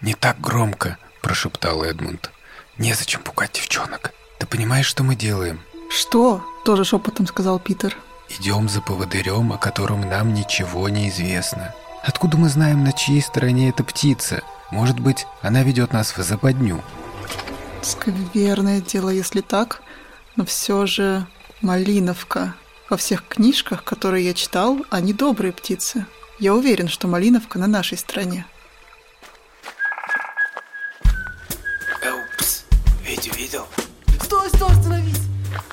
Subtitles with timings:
[0.00, 2.30] «Не так громко»,– прошептал Эдмунд.
[2.78, 4.12] «Незачем пугать девчонок.
[4.38, 7.96] Ты понимаешь, что мы делаем?» «Что?»– тоже шепотом сказал Питер.
[8.28, 11.74] «Идем за поводырем, о котором нам ничего не известно.
[12.02, 14.42] Откуда мы знаем, на чьей стороне эта птица?
[14.70, 16.80] Может быть, она ведет нас в западню?»
[17.82, 19.82] Скверное дело, если так,
[20.36, 21.26] но все же
[21.60, 22.54] Малиновка.
[22.88, 26.06] Во всех книжках, которые я читал, они добрые птицы.
[26.38, 28.46] Я уверен, что Малиновка на нашей стороне.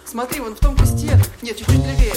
[0.09, 1.19] Смотри, вон в том кусте.
[1.41, 2.13] Нет, чуть-чуть левее.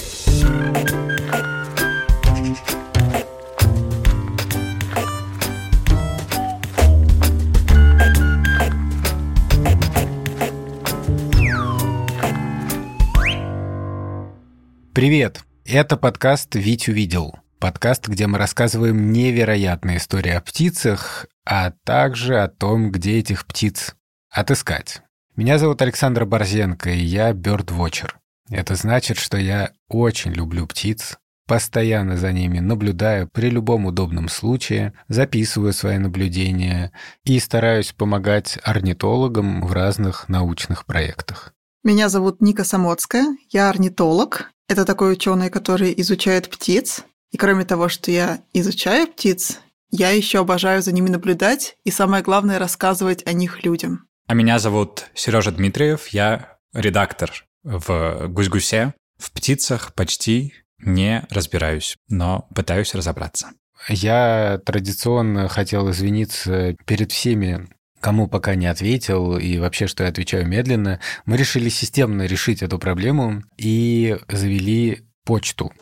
[14.95, 15.41] Привет!
[15.65, 17.35] Это подкаст «Вить увидел».
[17.59, 23.97] Подкаст, где мы рассказываем невероятные истории о птицах, а также о том, где этих птиц
[24.31, 25.03] отыскать.
[25.41, 28.21] Меня зовут Александр Борзенко, и я бёрдвотчер.
[28.51, 31.17] Это значит, что я очень люблю птиц,
[31.47, 36.93] постоянно за ними наблюдаю при любом удобном случае, записываю свои наблюдения
[37.25, 41.55] и стараюсь помогать орнитологам в разных научных проектах.
[41.85, 44.51] Меня зовут Ника Самоцкая, я орнитолог.
[44.69, 47.05] Это такой ученый, который изучает птиц.
[47.31, 49.59] И кроме того, что я изучаю птиц,
[49.91, 54.10] я еще обожаю за ними наблюдать и, самое главное, рассказывать о них людям.
[54.31, 57.33] А меня зовут Сережа Дмитриев, я редактор
[57.65, 58.95] в «Гусь-гусе».
[59.19, 63.49] В птицах почти не разбираюсь, но пытаюсь разобраться.
[63.89, 67.67] Я традиционно хотел извиниться перед всеми,
[67.99, 71.01] кому пока не ответил, и вообще, что я отвечаю медленно.
[71.25, 75.73] Мы решили системно решить эту проблему и завели почту.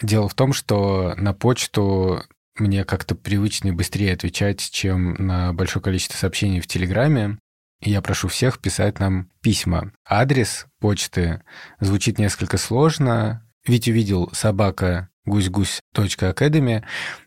[0.00, 2.22] Дело в том, что на почту
[2.58, 7.38] мне как-то привычнее быстрее отвечать, чем на большое количество сообщений в Телеграме.
[7.80, 9.92] Я прошу всех писать нам письма.
[10.08, 11.42] Адрес почты
[11.80, 13.46] звучит несколько сложно.
[13.66, 16.84] Ведь увидел собака гусь-гусь.academy,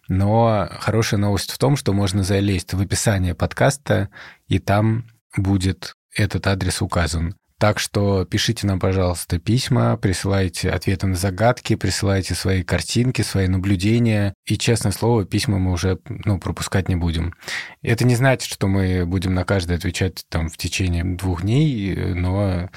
[0.08, 4.10] но хорошая новость в том, что можно залезть в описание подкаста,
[4.48, 5.06] и там
[5.36, 7.36] будет этот адрес указан.
[7.60, 14.34] Так что пишите нам, пожалуйста, письма, присылайте ответы на загадки, присылайте свои картинки, свои наблюдения.
[14.46, 17.36] И, честное слово, письма мы уже ну, пропускать не будем.
[17.82, 22.70] Это не значит, что мы будем на каждое отвечать там, в течение двух дней, но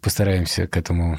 [0.00, 1.18] постараемся к этому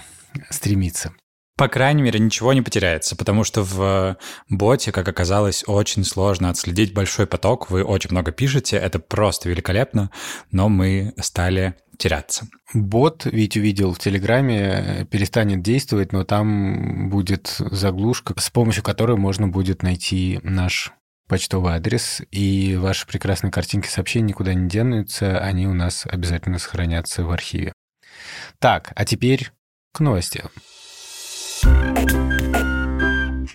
[0.49, 1.13] стремиться.
[1.55, 4.17] По крайней мере, ничего не потеряется, потому что в
[4.49, 7.69] боте, как оказалось, очень сложно отследить большой поток.
[7.69, 10.09] Вы очень много пишете, это просто великолепно,
[10.51, 12.47] но мы стали теряться.
[12.73, 19.47] Бот, ведь увидел в Телеграме, перестанет действовать, но там будет заглушка, с помощью которой можно
[19.47, 20.91] будет найти наш
[21.27, 27.23] почтовый адрес, и ваши прекрасные картинки сообщений никуда не денутся, они у нас обязательно сохранятся
[27.23, 27.73] в архиве.
[28.57, 29.51] Так, а теперь
[29.93, 30.49] к новостям.
[31.63, 33.47] В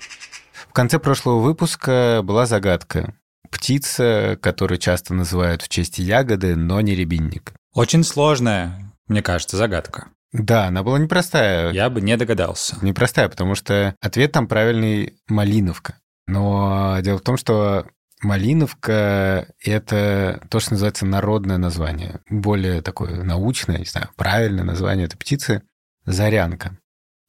[0.73, 3.15] конце прошлого выпуска была загадка.
[3.51, 7.53] Птица, которую часто называют в честь ягоды, но не рябинник.
[7.75, 10.09] Очень сложная, мне кажется, загадка.
[10.33, 11.73] Да, она была непростая.
[11.73, 12.77] Я бы не догадался.
[12.83, 15.99] Непростая, потому что ответ там правильный– малиновка.
[16.27, 17.87] Но дело в том, что
[18.21, 22.19] Малиновка– это то, что называется народное название.
[22.29, 25.63] Более такое научное, не знаю, правильное название этой птицы–
[26.05, 26.77] зарянка.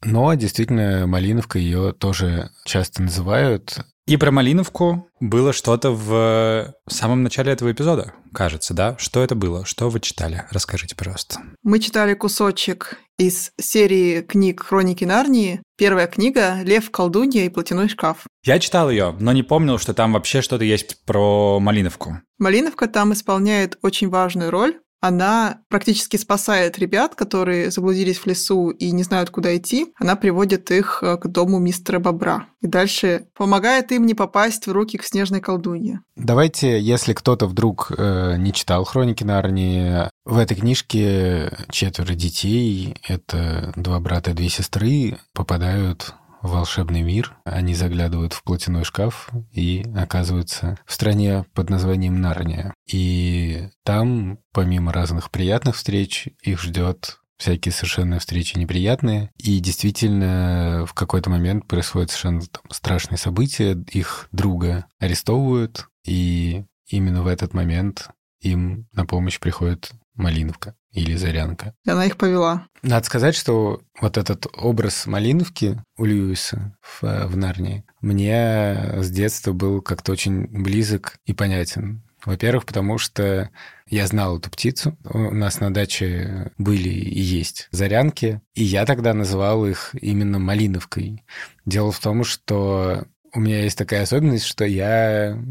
[0.03, 3.79] Но действительно, Малиновка ее тоже часто называют.
[4.07, 8.95] И про Малиновку было что-то в самом начале этого эпизода, кажется, да?
[8.97, 9.65] Что это было?
[9.65, 10.45] Что вы читали?
[10.49, 11.39] Расскажите, пожалуйста.
[11.61, 15.61] Мы читали кусочек из серии книг «Хроники Нарнии».
[15.77, 18.25] Первая книга «Лев, колдунья и платяной шкаф».
[18.43, 22.19] Я читал ее, но не помнил, что там вообще что-то есть про Малиновку.
[22.39, 28.91] Малиновка там исполняет очень важную роль она практически спасает ребят, которые заблудились в лесу и
[28.91, 29.93] не знают, куда идти.
[29.97, 32.47] Она приводит их э, к дому мистера Бобра.
[32.61, 36.01] И дальше помогает им не попасть в руки к снежной колдунье.
[36.17, 43.73] Давайте, если кто-то вдруг э, не читал «Хроники Нарнии», в этой книжке четверо детей, это
[43.75, 47.35] два брата и две сестры, попадают волшебный мир.
[47.43, 52.73] Они заглядывают в платяной шкаф и оказываются в стране под названием Нарния.
[52.91, 59.31] И там, помимо разных приятных встреч, их ждет всякие совершенно встречи неприятные.
[59.37, 63.81] И действительно, в какой-то момент происходит совершенно там, страшные события.
[63.91, 68.09] Их друга арестовывают, и именно в этот момент
[68.41, 70.75] им на помощь приходит Малиновка.
[70.91, 71.73] Или зарянка.
[71.85, 72.67] Она их повела.
[72.81, 79.53] Надо сказать, что вот этот образ Малиновки у Льюиса в, в Нарнии мне с детства
[79.53, 82.03] был как-то очень близок и понятен.
[82.25, 83.49] Во-первых, потому что
[83.87, 84.97] я знал эту птицу.
[85.05, 91.23] У нас на даче были и есть зарянки, и я тогда называл их именно малиновкой.
[91.65, 95.41] Дело в том, что у меня есть такая особенность, что я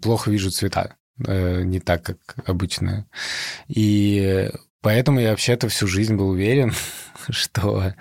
[0.00, 0.96] плохо вижу цвета
[1.26, 3.06] э, не так, как обычно.
[3.66, 4.50] И
[4.82, 6.72] поэтому я вообще-то всю жизнь был уверен,
[7.30, 7.94] что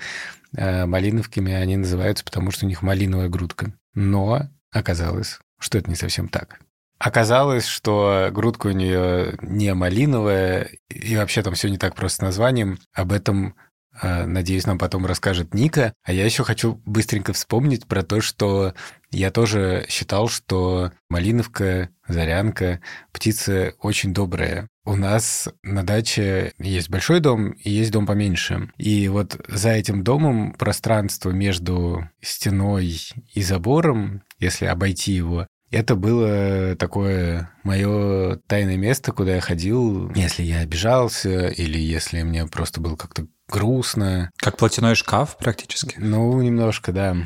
[0.56, 3.74] э, малиновками они называются, потому что у них малиновая грудка.
[3.94, 6.60] Но оказалось, что это не совсем так.
[7.04, 12.22] Оказалось, что грудка у нее не малиновая, и вообще там все не так просто с
[12.22, 12.78] названием.
[12.94, 13.56] Об этом,
[14.02, 15.94] надеюсь, нам потом расскажет Ника.
[16.04, 18.74] А я еще хочу быстренько вспомнить про то, что
[19.12, 24.68] я тоже считал, что малиновка, зарянка, птица очень добрая.
[24.84, 28.72] У нас на даче есть большой дом и есть дом поменьше.
[28.78, 33.00] И вот за этим домом пространство между стеной
[33.34, 40.44] и забором, если обойти его, это было такое мое тайное место, куда я ходил, если
[40.44, 44.32] я обижался или если мне просто было как-то грустно.
[44.38, 45.96] Как платяной шкаф практически?
[45.98, 47.18] Ну, немножко, да.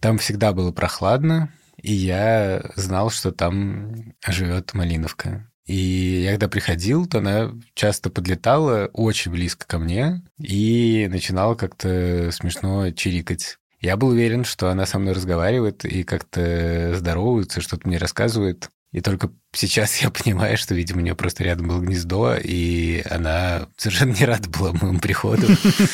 [0.00, 1.50] Там всегда было прохладно,
[1.80, 5.50] и я знал, что там живет Малиновка.
[5.66, 12.30] И я когда приходил, то она часто подлетала очень близко ко мне и начинала как-то
[12.32, 13.56] смешно чирикать.
[13.84, 18.70] Я был уверен, что она со мной разговаривает и как-то здоровается, что-то мне рассказывает.
[18.92, 23.68] И только сейчас я понимаю, что, видимо, у нее просто рядом было гнездо, и она
[23.76, 25.48] совершенно не рада была моему приходу.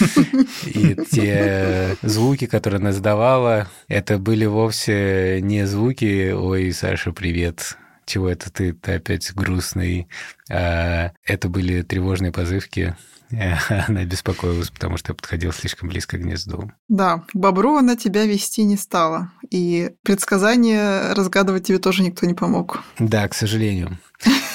[0.66, 7.76] И те звуки, которые она задавала, это были вовсе не звуки «Ой, Саша, привет»,
[8.06, 10.06] чего это ты, ты опять грустный.
[10.48, 12.94] А это были тревожные позывки
[13.88, 16.72] Она беспокоилась, потому что я подходил слишком близко к гнезду.
[16.88, 19.32] Да, к бобру она тебя вести не стала.
[19.50, 22.82] И предсказания разгадывать тебе тоже никто не помог.
[22.98, 23.98] Да, к сожалению.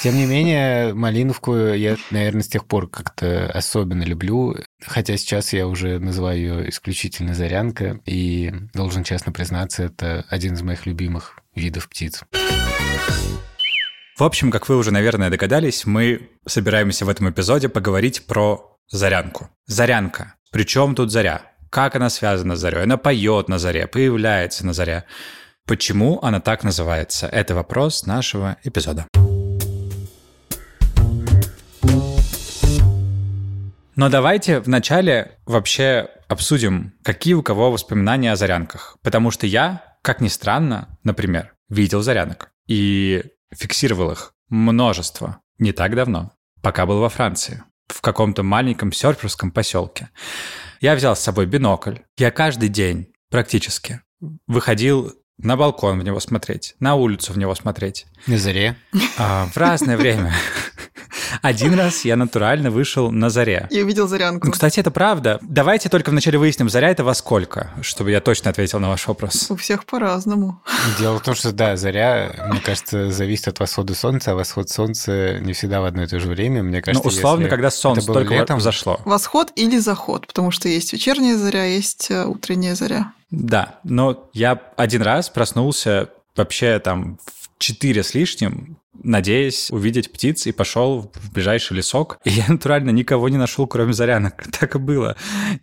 [0.02, 5.66] Тем не менее, малиновку я, наверное, с тех пор как-то особенно люблю, хотя сейчас я
[5.66, 11.88] уже называю ее исключительно зарянка, и должен честно признаться, это один из моих любимых видов
[11.88, 12.22] птиц.
[14.18, 19.50] В общем, как вы уже, наверное, догадались, мы собираемся в этом эпизоде поговорить про зарянку.
[19.66, 20.36] Зарянка.
[20.50, 21.42] Причем тут заря?
[21.68, 22.84] Как она связана с зарей?
[22.84, 25.04] Она поет на заре, появляется на заре.
[25.66, 27.26] Почему она так называется?
[27.26, 29.06] Это вопрос нашего эпизода.
[33.96, 38.96] Но давайте вначале вообще обсудим, какие у кого воспоминания о зарянках.
[39.02, 42.48] Потому что я, как ни странно, например, видел зарянок.
[42.66, 43.22] И
[43.54, 46.32] фиксировал их множество не так давно,
[46.62, 50.10] пока был во Франции, в каком-то маленьком серферском поселке.
[50.80, 51.98] Я взял с собой бинокль.
[52.18, 54.00] Я каждый день практически
[54.46, 58.06] выходил на балкон в него смотреть, на улицу в него смотреть.
[58.26, 58.76] На заре?
[59.18, 60.32] А, в разное время.
[61.46, 63.68] Один раз я натурально вышел на заре.
[63.70, 64.48] И увидел зарянку.
[64.48, 65.38] Ну, кстати, это правда.
[65.42, 69.48] Давайте только вначале выясним, заря это во сколько, чтобы я точно ответил на ваш вопрос.
[69.48, 70.60] У всех по-разному.
[70.98, 75.38] Дело в том, что да, заря, мне кажется, зависит от восхода солнца, а восход солнца
[75.38, 76.64] не всегда в одно и то же время.
[76.64, 79.00] Мне кажется, ну, условно, когда солнце только летом, взошло.
[79.04, 83.12] Восход или заход, потому что есть вечерняя заря, есть э, утренняя заря.
[83.30, 90.46] Да, но я один раз проснулся вообще там в 4 с лишним, надеясь увидеть птиц,
[90.46, 92.18] и пошел в ближайший лесок.
[92.24, 94.44] И я натурально никого не нашел, кроме зарянок.
[94.58, 95.16] Так и было.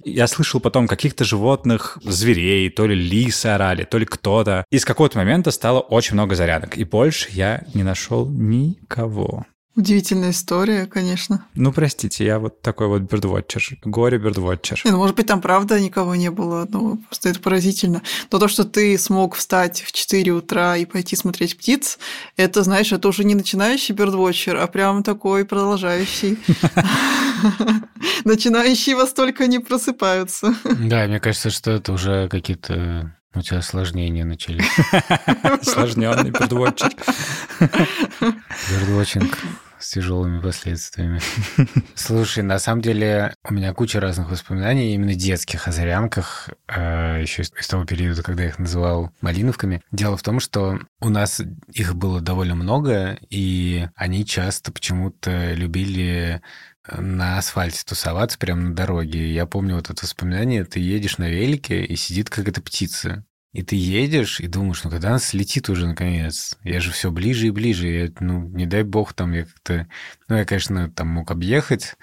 [0.06, 4.66] Я слышал потом каких-то животных, зверей, то ли лисы орали, то ли кто-то.
[4.70, 6.78] И с какого-то момента стало очень много зарянок.
[6.78, 9.46] И больше я не нашел никого.
[9.76, 11.46] Удивительная история, конечно.
[11.56, 13.80] Ну, простите, я вот такой вот бердвотчер.
[13.84, 14.80] Горе бердвотчер.
[14.86, 18.04] Не, ну, может быть, там правда никого не было, ну, просто это поразительно.
[18.32, 21.98] Но то, что ты смог встать в 4 утра и пойти смотреть птиц,
[22.38, 26.38] это, знаешь, это уже не начинающий бердвотчер, а прям такой продолжающий.
[28.26, 30.54] Начинающие во столько не просыпаются.
[30.64, 34.70] Да, мне кажется, что это уже какие-то у тебя осложнения начались.
[35.42, 36.94] Осложненный бердвотчер.
[38.70, 39.63] Бердвотчинг с
[39.94, 41.20] тяжелыми последствиями.
[41.96, 47.44] Слушай, на самом деле у меня куча разных воспоминаний, именно детских, о зарянках, э, еще
[47.44, 49.82] из того периода, когда я их называл малиновками.
[49.92, 56.42] Дело в том, что у нас их было довольно много, и они часто почему-то любили
[56.92, 59.34] на асфальте тусоваться прямо на дороге.
[59.34, 63.24] Я помню вот это воспоминание, ты едешь на велике, и сидит какая-то птица
[63.54, 66.58] И ты едешь и думаешь, ну когда она слетит уже наконец?
[66.64, 67.88] Я же все ближе и ближе.
[67.88, 69.88] Я, ну, не дай бог, там я как-то...
[70.28, 71.96] Ну, я, конечно, там мог объехать.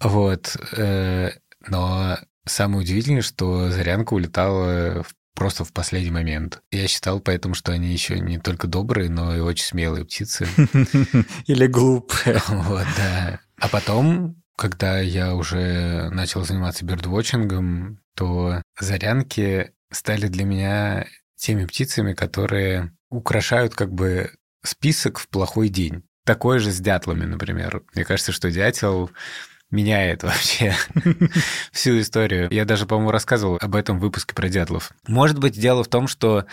[0.00, 0.56] Вот.
[0.76, 1.30] Э,
[1.68, 6.60] но самое удивительное, что Зарянка улетала просто в последний момент.
[6.72, 10.48] Я считал поэтому, что они еще не только добрые, но и очень смелые птицы.
[11.46, 12.42] Или глупые.
[12.48, 13.40] Вот, да.
[13.60, 22.12] А потом, когда я уже начал заниматься бердвотчингом, то зарянки стали для меня теми птицами,
[22.12, 24.30] которые украшают как бы
[24.62, 26.02] список в плохой день.
[26.24, 27.82] Такое же с дятлами, например.
[27.94, 29.10] Мне кажется, что дятел
[29.70, 30.74] меняет вообще
[31.72, 32.48] всю историю.
[32.50, 34.92] Я даже, по-моему, рассказывал об этом в выпуске про дятлов.
[35.06, 36.46] Может быть, дело в том, что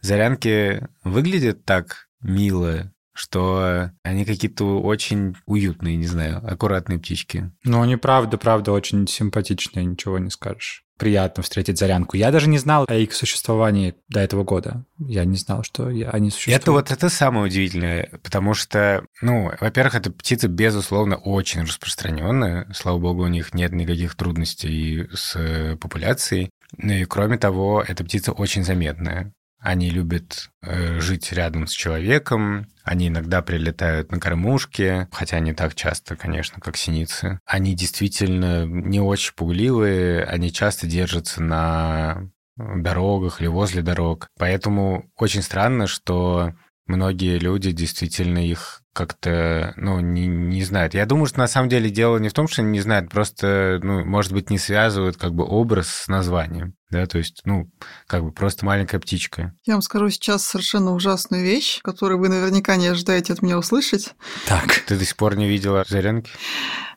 [0.00, 7.50] зарянки выглядят так мило, что они какие-то очень уютные, не знаю, аккуратные птички.
[7.64, 10.85] Ну, они правда, правда очень симпатичные, ничего не скажешь.
[10.98, 12.16] Приятно встретить зарянку.
[12.16, 14.84] Я даже не знал о их существовании до этого года.
[14.98, 16.62] Я не знал, что они существуют.
[16.62, 22.66] Это вот это самое удивительное, потому что, ну, во-первых, эта птица, безусловно, очень распространенная.
[22.72, 26.50] Слава богу, у них нет никаких трудностей с популяцией.
[26.78, 29.32] Ну и кроме того, эта птица очень заметная.
[29.58, 35.74] Они любят э, жить рядом с человеком, они иногда прилетают на кормушке, хотя не так
[35.74, 37.40] часто, конечно, как синицы.
[37.44, 44.28] Они действительно не очень пугливые, они часто держатся на дорогах или возле дорог.
[44.38, 46.54] Поэтому очень странно, что
[46.86, 50.94] многие люди действительно их как-то, ну, не, не знают.
[50.94, 53.78] Я думаю, что на самом деле дело не в том, что они не знают, просто,
[53.82, 57.70] ну, может быть, не связывают как бы образ с названием, да, то есть, ну,
[58.06, 59.52] как бы просто маленькая птичка.
[59.66, 64.14] Я вам скажу сейчас совершенно ужасную вещь, которую вы наверняка не ожидаете от меня услышать.
[64.46, 64.82] Так.
[64.86, 66.30] Ты до сих пор не видела зарянки?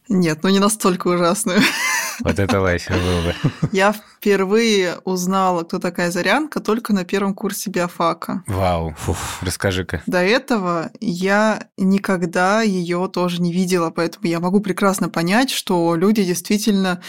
[0.09, 1.61] Нет, ну не настолько ужасную.
[2.21, 3.69] Вот это лайфер был бы.
[3.71, 8.43] Я впервые узнала, кто такая Зарянка, только на первом курсе биофака.
[8.47, 8.93] Вау,
[9.41, 10.01] расскажи-ка.
[10.05, 16.23] До этого я никогда ее тоже не видела, поэтому я могу прекрасно понять, что люди
[16.23, 17.01] действительно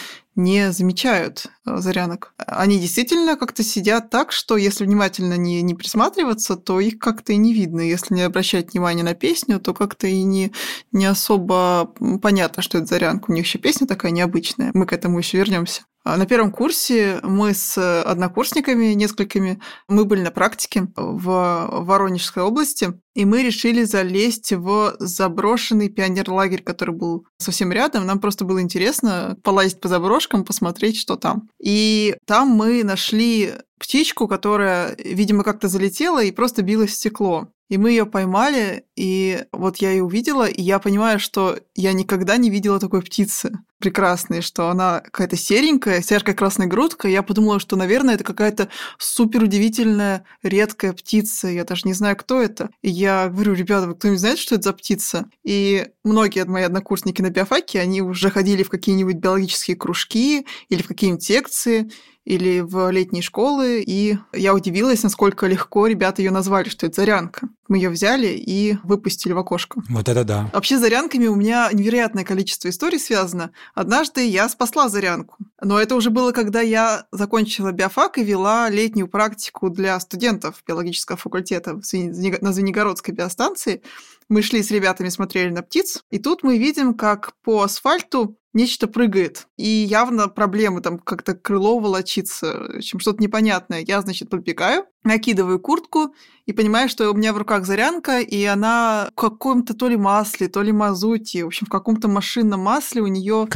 [0.43, 2.35] не замечают э, зарянок.
[2.39, 7.37] Они действительно как-то сидят так, что если внимательно не, не присматриваться, то их как-то и
[7.37, 7.81] не видно.
[7.81, 10.53] Если не обращать внимания на песню, то как-то и не,
[10.93, 11.93] не особо
[12.23, 13.31] понятно, что это зарянка.
[13.31, 14.71] У них еще песня такая необычная.
[14.75, 15.83] Мы к этому еще вернемся.
[16.03, 22.95] А на первом курсе мы с однокурсниками несколькими, мы были на практике в Воронежской области,
[23.15, 28.07] и мы решили залезть в заброшенный пионерлагерь, который был совсем рядом.
[28.07, 31.49] Нам просто было интересно полазить по заброшкам, посмотреть, что там.
[31.63, 37.49] И там мы нашли птичку, которая, видимо, как-то залетела и просто билась стекло.
[37.71, 42.37] И мы ее поймали, и вот я ее увидела, и я понимаю, что я никогда
[42.37, 47.13] не видела такой птицы прекрасной, что она какая-то серенькая, с яркой красной грудкой.
[47.13, 48.69] Я подумала, что, наверное, это какая-то
[48.99, 51.47] супер удивительная, редкая птица.
[51.47, 52.71] Я даже не знаю, кто это.
[52.83, 55.31] И я говорю, ребята, вы кто-нибудь знает, что это за птица?
[55.45, 60.89] И многие мои однокурсники на биофаке, они уже ходили в какие-нибудь биологические кружки или в
[60.89, 61.91] какие-нибудь секции,
[62.25, 67.49] или в летние школы, и я удивилась, насколько легко ребята ее назвали, что это зарянка.
[67.67, 69.81] Мы ее взяли и выпустили в окошко.
[69.89, 70.51] Вот это да.
[70.53, 73.53] Вообще с зарянками у меня невероятное количество историй связано.
[73.75, 75.37] Однажды я спасла зарянку.
[75.63, 81.17] Но это уже было, когда я закончила биофак и вела летнюю практику для студентов биологического
[81.17, 83.83] факультета на Звенигородской биостанции.
[84.31, 88.87] Мы шли с ребятами, смотрели на птиц, и тут мы видим, как по асфальту нечто
[88.87, 89.49] прыгает.
[89.57, 93.81] И явно проблемы, там как-то крыло волочится, общем, что-то непонятное.
[93.81, 96.15] Я, значит, подбегаю, накидываю куртку
[96.47, 100.49] и понимаю, что у меня в руках зарянка, и она в каком-то то ли масле,
[100.49, 103.47] то ли мазуте, в общем, в каком-то машинном масле у нее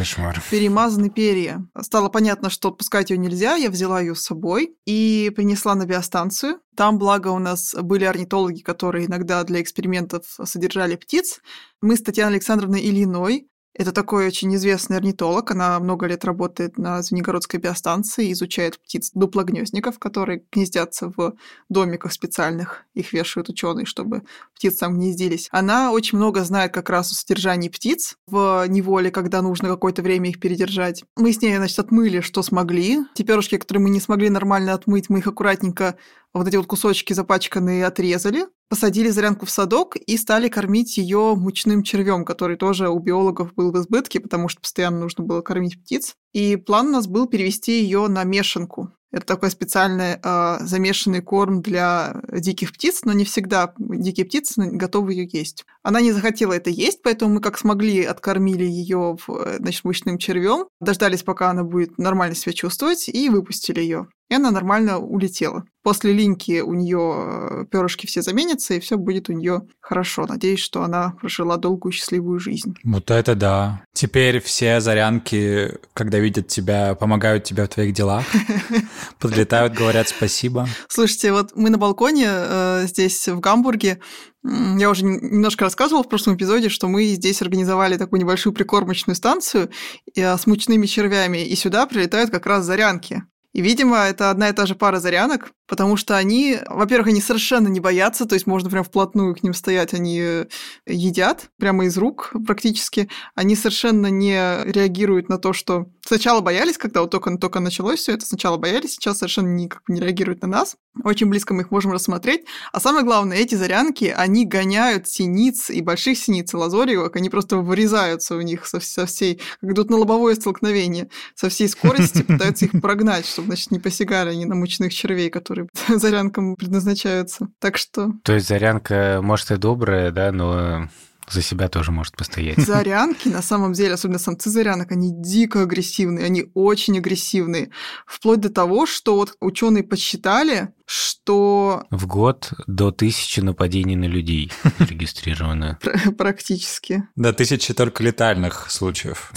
[0.51, 1.67] перемазаны перья.
[1.81, 6.61] Стало понятно, что отпускать ее нельзя, я взяла ее с собой и принесла на биостанцию.
[6.77, 11.41] Там, благо, у нас были орнитологи, которые иногда для экспериментов содержали птиц.
[11.81, 15.51] Мы с Татьяной Александровной Ильиной это такой очень известный орнитолог.
[15.51, 21.35] Она много лет работает на Звенигородской биостанции, изучает птиц дуплогнездников, которые гнездятся в
[21.69, 22.85] домиках специальных.
[22.95, 24.23] Их вешают ученые, чтобы
[24.55, 25.49] птицы там гнездились.
[25.51, 30.31] Она очень много знает как раз о содержании птиц в неволе, когда нужно какое-то время
[30.31, 31.05] их передержать.
[31.17, 33.01] Мы с ней, значит, отмыли, что смогли.
[33.15, 35.97] Те перышки, которые мы не смогли нормально отмыть, мы их аккуратненько
[36.33, 41.83] вот эти вот кусочки запачканные отрезали, посадили зарянку в садок и стали кормить ее мучным
[41.83, 46.15] червем, который тоже у биологов был в избытке, потому что постоянно нужно было кормить птиц.
[46.33, 48.91] И план у нас был перевести ее на мешанку.
[49.15, 55.13] Это такой специальный э, замешанный корм для диких птиц, но не всегда дикие птицы готовы
[55.13, 55.65] ее есть.
[55.85, 59.17] Она не захотела это есть, поэтому мы как смогли откормили ее
[59.59, 64.09] значит, мучным червем, дождались, пока она будет нормально себя чувствовать, и выпустили ее.
[64.31, 65.65] и она нормально улетела.
[65.83, 70.25] После линьки у нее э, перышки все заменятся, и все будет у нее хорошо.
[70.27, 72.75] Надеюсь, что она прожила долгую счастливую жизнь.
[72.83, 73.85] Вот это да.
[73.93, 78.25] Теперь все зарянки, когда видят тебя, помогают тебе в твоих делах,
[79.19, 80.67] подлетают, говорят спасибо.
[80.89, 84.01] Слушайте, вот мы на балконе э, здесь в Гамбурге
[84.45, 89.71] я уже немножко рассказывала в прошлом эпизоде, что мы здесь организовали такую небольшую прикормочную станцию
[90.15, 93.23] э, с мучными червями, и сюда прилетают как раз зарянки.
[93.55, 97.69] И, видимо, это одна и та же пара зарянок, потому что они, во-первых, они совершенно
[97.69, 100.47] не боятся, то есть можно прям вплотную к ним стоять, они
[100.87, 103.09] едят прямо из рук практически.
[103.35, 108.13] Они совершенно не реагируют на то, что сначала боялись, когда вот только, только началось все
[108.13, 110.77] это, сначала боялись, сейчас совершенно никак не реагируют на нас.
[111.03, 112.45] Очень близко мы их можем рассмотреть.
[112.73, 117.57] А самое главное, эти зарянки, они гоняют синиц и больших синиц и лазоревок, они просто
[117.57, 122.67] вырезаются у них со, со всей, как идут на лобовое столкновение, со всей скорости пытаются
[122.67, 125.54] их прогнать, чтобы, значит, не посягали они на мучных червей, которые
[125.89, 127.49] зарянкам предназначаются.
[127.59, 128.13] Так что...
[128.23, 130.89] То есть зарянка, может, и добрая, да, но
[131.29, 132.59] за себя тоже может постоять.
[132.67, 137.71] Зарянки, на самом деле, особенно самцы зарянок, они дико агрессивные, они очень агрессивные.
[138.07, 141.85] Вплоть до того, что вот ученые подсчитали, что...
[141.91, 145.79] В год до тысячи нападений на людей зарегистрировано.
[146.19, 147.05] Практически.
[147.17, 149.33] До тысячи только летальных случаев.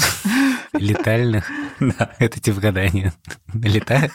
[0.78, 1.50] Летальных?
[1.80, 2.16] Да.
[2.20, 3.14] Это типа гадание.
[3.54, 4.12] Летает?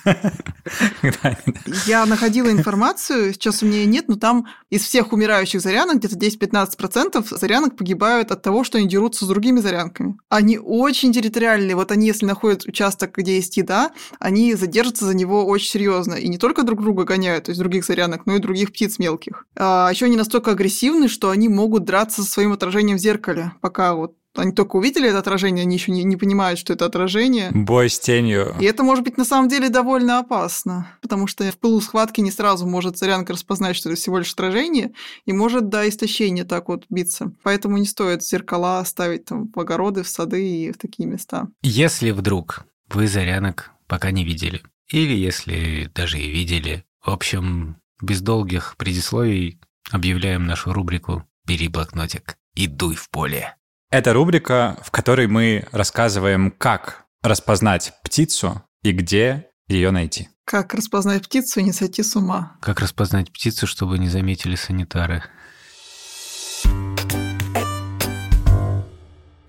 [1.87, 7.39] Я находила информацию, сейчас у меня нет, но там из всех умирающих зарянок где-то 10-15%
[7.39, 10.17] зарянок погибают от того, что они дерутся с другими зарянками.
[10.29, 11.77] Они очень территориальные.
[11.77, 16.15] Вот они, если находят участок, где есть еда, они задержатся за него очень серьезно.
[16.15, 19.47] И не только друг друга гоняют, то есть других зарянок, но и других птиц мелких.
[19.57, 23.95] А еще они настолько агрессивны, что они могут драться со своим отражением в зеркале, пока
[23.95, 27.51] вот они только увидели это отражение, они еще не, не понимают, что это отражение.
[27.53, 28.55] Бой с тенью.
[28.61, 32.31] И это может быть на самом деле довольно опасно, потому что в пылу схватки не
[32.31, 34.93] сразу может царянка распознать, что это всего лишь отражение,
[35.27, 37.33] и может до истощения так вот биться.
[37.43, 41.49] Поэтому не стоит зеркала ставить там в огороды, в сады и в такие места.
[41.63, 48.21] Если вдруг вы зарянок пока не видели, или если даже и видели, в общем, без
[48.21, 49.61] долгих предисловий
[49.91, 53.57] объявляем нашу рубрику «Бери блокнотик и дуй в поле».
[53.93, 60.31] Это рубрика, в которой мы рассказываем, как распознать птицу и где ее найти.
[60.47, 62.57] Как распознать птицу и не сойти с ума.
[62.63, 65.23] Как распознать птицу, чтобы не заметили санитары.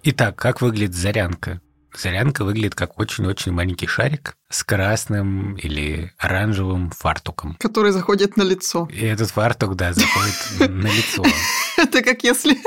[0.03, 1.61] Итак, как выглядит зарянка?
[1.97, 7.55] Зарянка выглядит как очень-очень маленький шарик с красным или оранжевым фартуком.
[7.59, 8.87] Который заходит на лицо.
[8.91, 11.23] И этот фартук, да, заходит на лицо.
[11.77, 12.57] Это как если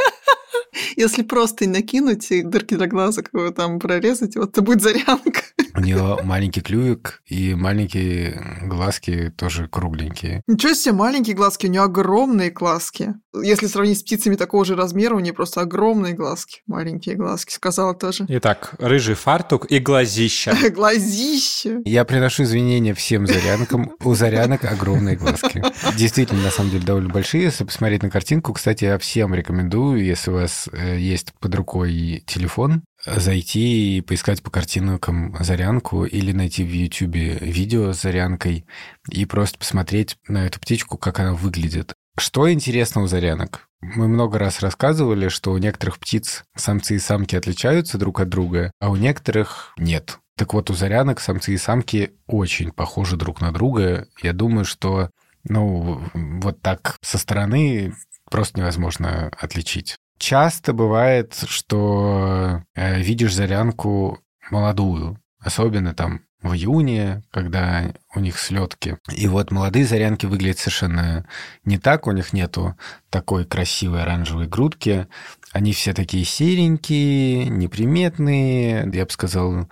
[0.96, 5.42] если просто накинуть и дырки для глазок его там прорезать, вот это будет зарянка.
[5.74, 10.42] У нее маленький клювик и маленькие глазки тоже кругленькие.
[10.46, 13.14] Ничего себе, маленькие глазки, у нее огромные глазки.
[13.42, 17.94] Если сравнить с птицами такого же размера, у нее просто огромные глазки, маленькие глазки, сказала
[17.94, 18.24] тоже.
[18.28, 20.56] Итак, рыжий фартук и глазища.
[20.70, 21.75] Глазища.
[21.84, 23.92] Я приношу извинения всем зарянкам.
[24.02, 25.62] У зарянок огромные глазки.
[25.96, 27.44] Действительно, на самом деле, довольно большие.
[27.44, 32.22] Если посмотреть на картинку, кстати, я всем рекомендую, если у вас э, есть под рукой
[32.26, 38.66] телефон, зайти и поискать по картинкам зарянку или найти в Ютубе видео с зарянкой
[39.10, 41.94] и просто посмотреть на эту птичку, как она выглядит.
[42.18, 43.68] Что интересно у зарянок?
[43.82, 48.72] Мы много раз рассказывали, что у некоторых птиц самцы и самки отличаются друг от друга,
[48.80, 50.18] а у некоторых нет.
[50.36, 54.06] Так вот, у зарянок самцы и самки очень похожи друг на друга.
[54.22, 55.10] Я думаю, что
[55.44, 57.94] ну, вот так со стороны
[58.30, 59.96] просто невозможно отличить.
[60.18, 64.20] Часто бывает, что э, видишь зарянку
[64.50, 68.98] молодую, особенно там в июне, когда у них слетки.
[69.10, 71.26] И вот молодые зарянки выглядят совершенно
[71.64, 72.76] не так, у них нету
[73.10, 75.06] такой красивой оранжевой грудки.
[75.52, 79.68] Они все такие серенькие, неприметные, я бы сказал,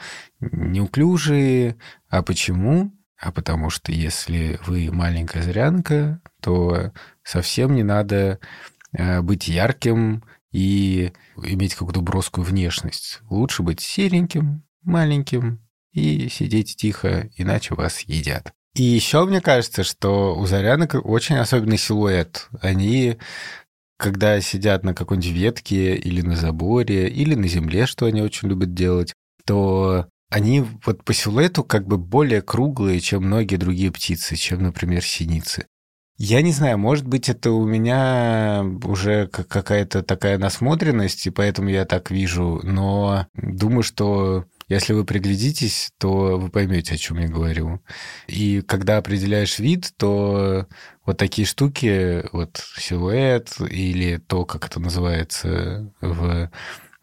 [0.52, 1.76] неуклюжие.
[2.09, 2.92] А почему?
[3.18, 8.38] А потому что если вы маленькая зарянка, то совсем не надо
[8.92, 10.22] э, быть ярким,
[10.54, 13.20] и иметь какую-то броскую внешность.
[13.28, 15.61] Лучше быть сереньким, маленьким
[15.92, 18.52] и сидеть тихо, иначе вас едят.
[18.76, 22.48] И еще мне кажется, что у зарянок очень особенный силуэт.
[22.61, 23.18] Они,
[23.98, 28.74] когда сидят на какой-нибудь ветке или на заборе, или на земле, что они очень любят
[28.74, 29.12] делать,
[29.44, 35.05] то они вот по силуэту как бы более круглые, чем многие другие птицы, чем, например,
[35.05, 35.66] синицы.
[36.16, 41.85] Я не знаю, может быть, это у меня уже какая-то такая насмотренность, и поэтому я
[41.85, 47.81] так вижу, но думаю, что Если вы приглядитесь, то вы поймете, о чем я говорю.
[48.29, 50.66] И когда определяешь вид, то
[51.05, 56.51] вот такие штуки, вот силуэт или то, как это называется в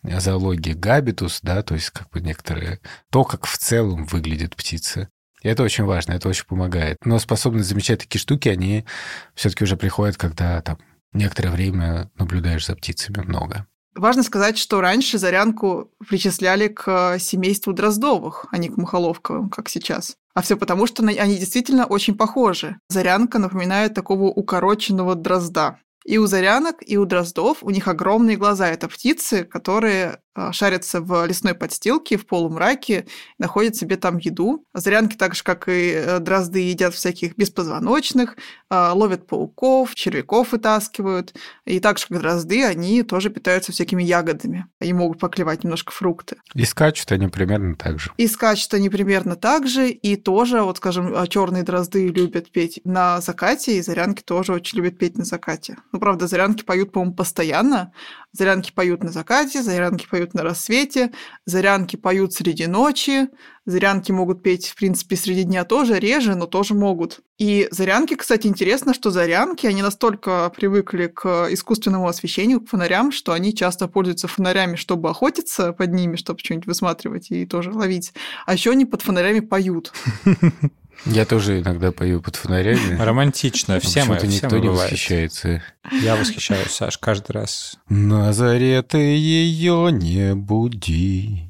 [0.04, 2.80] зоологии габитус, да, то есть как бы некоторые...
[3.10, 5.10] То, как в целом выглядит птица.
[5.42, 6.98] И это очень важно, это очень помогает.
[7.04, 8.86] Но способность замечать такие штуки, они
[9.34, 10.78] все-таки уже приходят, когда там
[11.14, 13.68] некоторое время наблюдаешь за птицами много.
[13.94, 20.16] Важно сказать, что раньше Зарянку причисляли к семейству Дроздовых, а не к Мухоловковым, как сейчас.
[20.34, 22.78] А все потому, что они действительно очень похожи.
[22.88, 25.78] Зарянка напоминает такого укороченного дрозда.
[26.04, 28.68] И у зарянок, и у дроздов у них огромные глаза.
[28.68, 30.20] Это птицы, которые
[30.52, 33.06] шарятся в лесной подстилке, в полумраке,
[33.38, 34.66] находят себе там еду.
[34.74, 38.38] Зарянки, так же, как и э, дрозды, едят всяких беспозвоночных,
[38.70, 41.36] а, ловят пауков, червяков вытаскивают.
[41.66, 44.68] И так же, как дрозды, они тоже питаются всякими ягодами.
[44.80, 46.38] Они могут поклевать немножко фрукты.
[46.54, 48.12] И скачут они примерно так же.
[48.18, 49.90] И скачут они примерно так же.
[49.90, 54.78] И тоже, вот скажем, а, черные дрозды любят петь на закате, и зарянки тоже очень
[54.78, 55.78] любят петь на закате.
[55.92, 57.92] Ну, правда, зарянки поют, по-моему, постоянно.
[58.32, 61.12] Зарянки поют на закате, зарянки поют поют на рассвете,
[61.46, 63.30] зарянки поют среди ночи,
[63.66, 67.22] зарянки могут петь, в принципе, среди дня тоже, реже, но тоже могут.
[67.40, 73.34] И зарянки, кстати, интересно, что зарянки, они настолько привыкли к искусственному освещению, к фонарям, что
[73.34, 78.14] они часто пользуются фонарями, чтобы охотиться под ними, чтобы что-нибудь высматривать и тоже ловить.
[78.46, 79.92] А еще они под фонарями поют.
[81.06, 82.96] Я тоже иногда пою под фонарями.
[82.96, 83.80] Романтично.
[83.80, 85.64] Все мы, никто не восхищается.
[86.02, 87.78] Я восхищаюсь, Саш, каждый раз.
[87.90, 91.50] На заре ты ее не буди.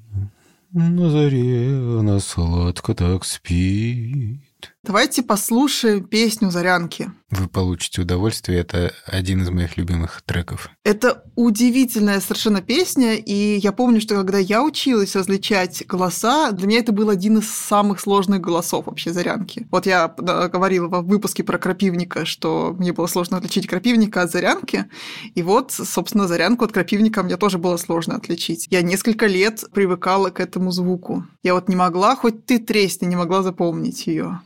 [0.71, 1.67] На заре
[1.99, 4.39] она сладко так спит.
[4.83, 7.11] Давайте послушаем песню «Зарянки».
[7.29, 8.59] Вы получите удовольствие.
[8.61, 10.71] Это один из моих любимых треков.
[10.83, 16.79] Это удивительная совершенно песня, и я помню, что когда я училась различать голоса, для меня
[16.79, 19.67] это был один из самых сложных голосов вообще «Зарянки».
[19.69, 24.87] Вот я говорила в выпуске про крапивника, что мне было сложно отличить крапивника от «Зарянки»,
[25.35, 28.67] и вот, собственно, «Зарянку» от крапивника мне тоже было сложно отличить.
[28.71, 31.23] Я несколько лет привыкала к этому звуку.
[31.43, 34.41] Я вот не могла, хоть ты тресни, не могла запомнить ее.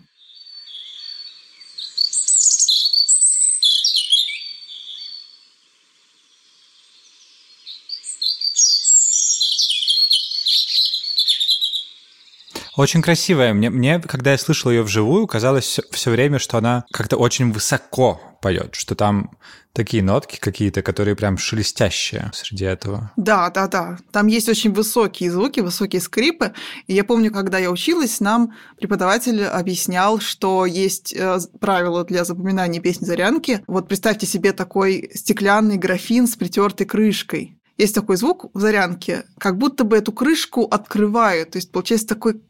[12.76, 13.54] Очень красивая.
[13.54, 18.20] Мне, мне, когда я слышал ее вживую, казалось все время, что она как-то очень высоко
[18.42, 19.32] поет, что там
[19.72, 23.12] такие нотки какие-то, которые прям шелестящие среди этого.
[23.16, 23.98] Да, да, да.
[24.12, 26.54] Там есть очень высокие звуки, высокие скрипы.
[26.88, 32.82] И я помню, когда я училась, нам преподаватель объяснял, что есть э, правила для запоминания
[32.82, 33.64] песни Зарянки.
[33.68, 39.58] Вот представьте себе такой стеклянный графин с притертой крышкой есть такой звук в зарянке, как
[39.58, 41.52] будто бы эту крышку открывают.
[41.52, 42.42] То есть получается такой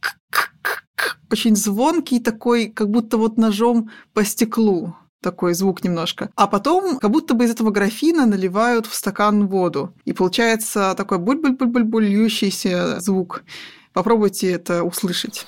[1.32, 6.30] очень звонкий такой, как будто вот ножом по стеклу такой звук немножко.
[6.36, 9.94] А потом как будто бы из этого графина наливают в стакан воду.
[10.06, 13.44] И получается такой буль-буль-буль-буль льющийся звук.
[13.94, 15.48] Попробуйте это услышать.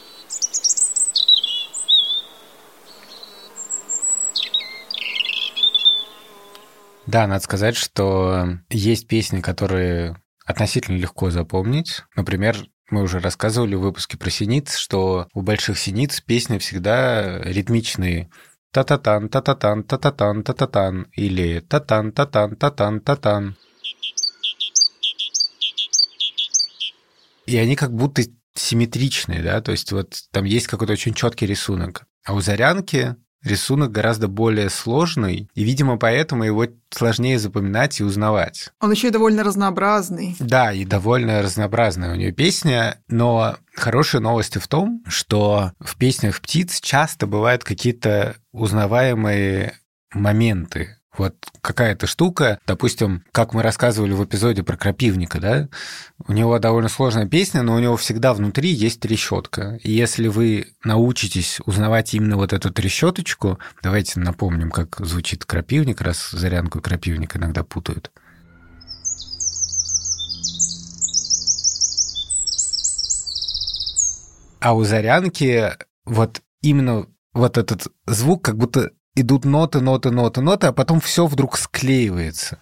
[7.07, 12.03] Да, надо сказать, что есть песни, которые относительно легко запомнить.
[12.17, 12.57] Например,
[12.89, 18.29] мы уже рассказывали в выпуске про синиц, что у больших синиц песни всегда ритмичные.
[18.73, 21.07] Та-та-тан, та-та-тан, та-та-тан, та-та-тан.
[21.13, 23.55] Или та-тан, та-тан, та-тан, та-тан.
[27.45, 32.05] И они как будто симметричные, да, то есть вот там есть какой-то очень четкий рисунок.
[32.25, 33.15] А у зарянки
[33.47, 38.69] рисунок гораздо более сложный, и, видимо, поэтому его сложнее запоминать и узнавать.
[38.79, 40.35] Он еще и довольно разнообразный.
[40.39, 46.41] Да, и довольно разнообразная у нее песня, но хорошие новости в том, что в песнях
[46.41, 49.77] птиц часто бывают какие-то узнаваемые
[50.13, 55.69] моменты, вот какая-то штука, допустим, как мы рассказывали в эпизоде про крапивника, да,
[56.27, 59.79] у него довольно сложная песня, но у него всегда внутри есть трещотка.
[59.83, 66.31] И если вы научитесь узнавать именно вот эту трещоточку, давайте напомним, как звучит крапивник, раз
[66.31, 68.11] зарянку и крапивник иногда путают.
[74.59, 75.71] А у зарянки
[76.05, 81.25] вот именно вот этот звук как будто идут ноты, ноты, ноты, ноты, а потом все
[81.25, 82.59] вдруг склеивается.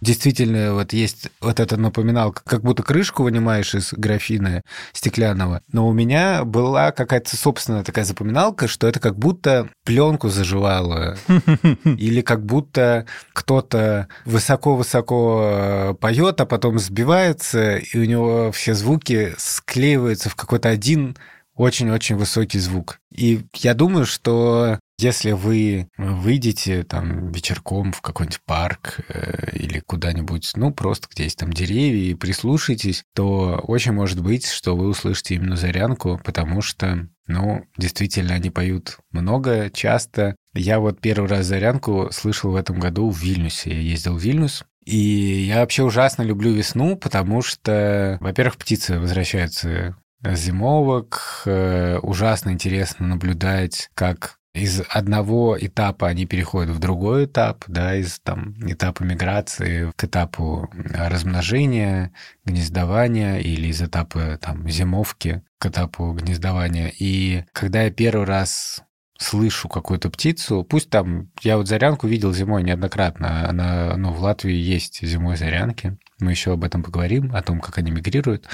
[0.00, 5.62] Действительно, вот есть вот это напоминалка, как будто крышку вынимаешь из графина стеклянного.
[5.72, 11.16] Но у меня была какая-то собственная такая запоминалка, что это как будто пленку заживало.
[11.84, 19.34] Или как будто кто-то высоко-высоко э, поет, а потом сбивается, и у него все звуки
[19.38, 21.16] склеиваются в какой-то один
[21.54, 23.00] очень-очень высокий звук.
[23.10, 30.52] И я думаю, что если вы выйдете там вечерком в какой-нибудь парк э, или куда-нибудь,
[30.56, 35.34] ну, просто где есть там деревья, и прислушаетесь, то очень может быть, что вы услышите
[35.34, 40.34] именно зарянку, потому что, ну, действительно, они поют много, часто.
[40.54, 43.70] Я вот первый раз зарянку слышал в этом году в Вильнюсе.
[43.70, 49.96] Я ездил в Вильнюс, и я вообще ужасно люблю весну, потому что, во-первых, птицы возвращаются
[50.22, 51.42] зимовок.
[51.44, 58.18] Э, ужасно интересно наблюдать, как из одного этапа они переходят в другой этап, да, из
[58.20, 62.12] там этапа миграции к этапу размножения,
[62.44, 66.92] гнездования или из этапа там зимовки к этапу гнездования.
[66.98, 68.82] И когда я первый раз
[69.18, 74.54] слышу какую-то птицу, пусть там, я вот зарянку видел зимой неоднократно, она, ну, в Латвии
[74.54, 78.46] есть зимой зарянки, мы еще об этом поговорим, о том, как они мигрируют,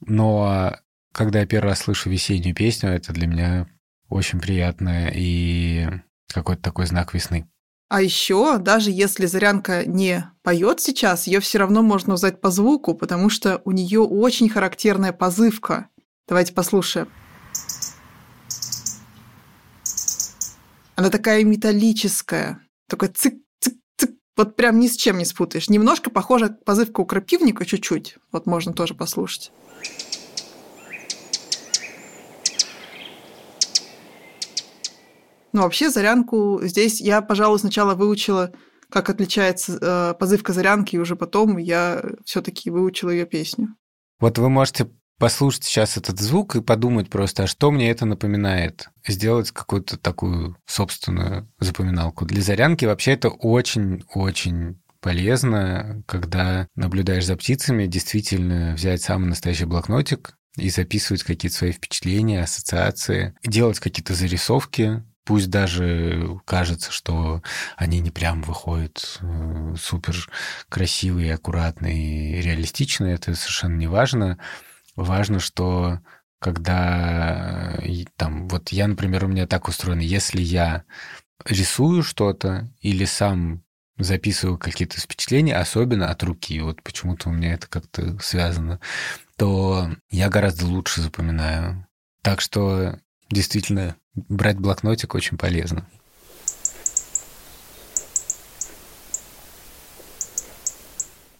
[0.00, 0.76] но
[1.12, 3.66] когда я первый раз слышу весеннюю песню, это для меня
[4.12, 5.88] очень приятно и
[6.32, 7.48] какой-то такой знак весны.
[7.88, 12.94] А еще, даже если Зарянка не поет сейчас, ее все равно можно узнать по звуку,
[12.94, 15.88] потому что у нее очень характерная позывка.
[16.26, 17.08] Давайте послушаем.
[20.94, 25.68] Она такая металлическая, такой цик цик цик вот прям ни с чем не спутаешь.
[25.68, 28.16] Немножко похожа позывка у крапивника чуть-чуть.
[28.30, 29.52] Вот можно тоже послушать.
[35.52, 38.52] Но вообще зарянку здесь я, пожалуй, сначала выучила,
[38.90, 43.68] как отличается э, позывка зарянки, и уже потом я все-таки выучила ее песню.
[44.20, 44.88] Вот вы можете
[45.18, 48.88] послушать сейчас этот звук и подумать просто, а что мне это напоминает?
[49.06, 52.24] Сделать какую-то такую собственную запоминалку.
[52.24, 60.36] Для зарянки вообще это очень-очень полезно, когда наблюдаешь за птицами, действительно взять самый настоящий блокнотик
[60.56, 67.42] и записывать какие-то свои впечатления, ассоциации, делать какие-то зарисовки, Пусть даже кажется, что
[67.76, 70.28] они не прям выходят э, супер
[70.68, 74.38] красивые, аккуратные реалистичные, это совершенно не важно.
[74.96, 76.00] Важно, что
[76.40, 77.78] когда
[78.16, 80.82] там, вот я, например, у меня так устроено, если я
[81.44, 83.62] рисую что-то или сам
[83.98, 88.80] записываю какие-то впечатления, особенно от руки, вот почему-то у меня это как-то связано,
[89.36, 91.86] то я гораздо лучше запоминаю.
[92.22, 92.98] Так что
[93.30, 95.86] действительно брать блокнотик очень полезно.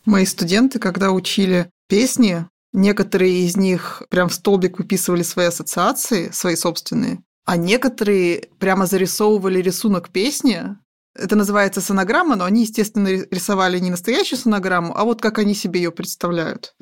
[0.05, 6.57] Мои студенты, когда учили песни, некоторые из них прям в столбик выписывали свои ассоциации, свои
[6.57, 10.77] собственные, а некоторые прямо зарисовывали рисунок песни,
[11.15, 15.81] это называется сонограмма, но они, естественно, рисовали не настоящую сонограмму, а вот как они себе
[15.83, 16.75] ее представляют.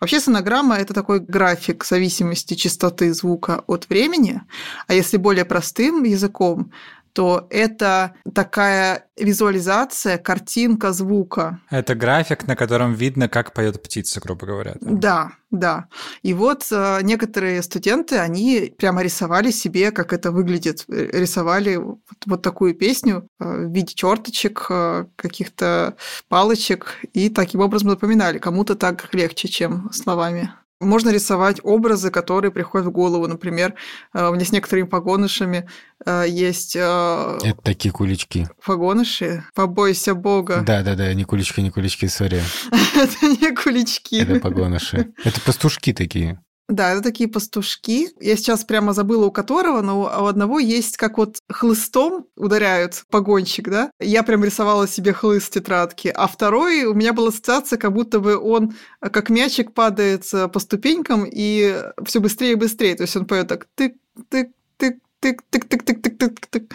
[0.00, 4.42] Вообще сонограмма– это такой график зависимости частоты звука от времени,
[4.86, 6.72] а если более простым языком,
[7.14, 11.60] то это такая визуализация, картинка звука.
[11.70, 14.74] Это график, на котором видно, как поет птица, грубо говоря.
[14.80, 15.50] Да, да.
[15.50, 15.88] да.
[16.22, 20.84] И вот э, некоторые студенты, они прямо рисовали себе, как это выглядит.
[20.88, 24.68] Э, рисовали вот, вот такую песню э, в виде черточек,
[25.14, 25.96] каких-то
[26.28, 28.38] палочек, и таким образом запоминали.
[28.38, 30.50] Кому-то так легче, чем словами.
[30.84, 33.26] Можно рисовать образы, которые приходят в голову.
[33.26, 33.74] Например,
[34.12, 35.68] э, у меня с некоторыми погонышами
[36.04, 36.76] э, есть...
[36.76, 38.46] Э, Это такие кулички.
[38.64, 39.44] Погоныши?
[39.54, 40.62] Побойся Бога.
[40.66, 42.42] Да-да-да, не кулички, не кулички, сори.
[42.94, 44.16] Это не кулички.
[44.16, 45.12] Это погоныши.
[45.24, 46.40] Это пастушки такие.
[46.68, 48.08] Да, это такие пастушки.
[48.20, 53.68] Я сейчас прямо забыла у которого, но у одного есть как вот хлыстом ударяют погонщик,
[53.68, 53.90] да?
[54.00, 56.08] Я прям рисовала себе хлыст тетрадки.
[56.08, 61.26] А второй у меня была ассоциация, как будто бы он как мячик падает по ступенькам
[61.30, 62.94] и все быстрее и быстрее.
[62.94, 63.96] То есть он поет так тык
[64.30, 66.74] тык тык тык тык тык тык тык тык тык.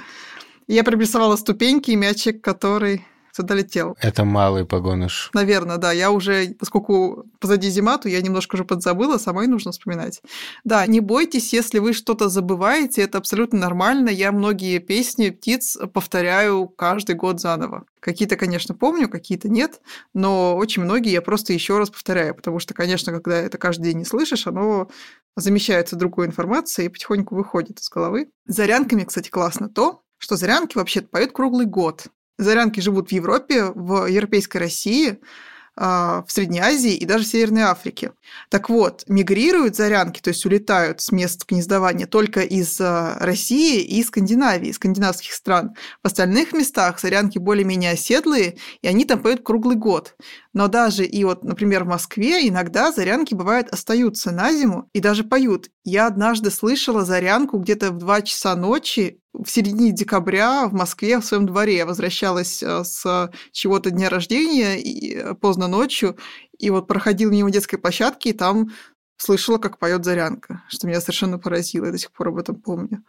[0.68, 3.96] Я прям рисовала ступеньки и мячик, который долетел.
[4.02, 5.30] Это малый погоныш.
[5.34, 5.92] Наверное, да.
[5.92, 10.22] Я уже, поскольку позади зима, то я немножко уже подзабыла, самой нужно вспоминать.
[10.64, 14.10] Да, не бойтесь, если вы что-то забываете, это абсолютно нормально.
[14.10, 17.86] Я многие песни птиц повторяю каждый год заново.
[18.00, 19.82] Какие-то, конечно, помню, какие-то нет,
[20.14, 24.00] но очень многие я просто еще раз повторяю, потому что, конечно, когда это каждый день
[24.00, 24.90] не слышишь, оно
[25.36, 28.30] замещается другой информацией и потихоньку выходит из головы.
[28.46, 32.08] Зарянками, кстати, классно то, что зарянки вообще поют круглый год.
[32.40, 35.20] Зарянки живут в Европе, в европейской России,
[35.82, 38.12] а, в Средней Азии и даже в Северной Африке.
[38.50, 44.04] Так вот, мигрируют зарянки, то есть улетают с мест гнездования только из а, России и
[44.04, 45.76] Скандинавии, скандинавских стран.
[46.04, 50.16] В остальных местах зарянки более-менее оседлые, и они там поют круглый год.
[50.54, 55.24] Но даже и вот, например, в Москве иногда зарянки, бывают, остаются на зиму и даже
[55.24, 55.70] поют.
[55.86, 61.26] Я однажды слышала зарянку где-то в 2 часа ночи в середине декабря в Москве в
[61.26, 61.78] своем дворе.
[61.78, 66.18] Я возвращалась э, с чего-то дня рождения и э, поздно ночью,
[66.58, 68.70] и вот проходила мимо детской площадки, и там
[69.18, 73.04] слышала, как поет Зарянка, что меня совершенно поразило, я до сих пор об этом помню.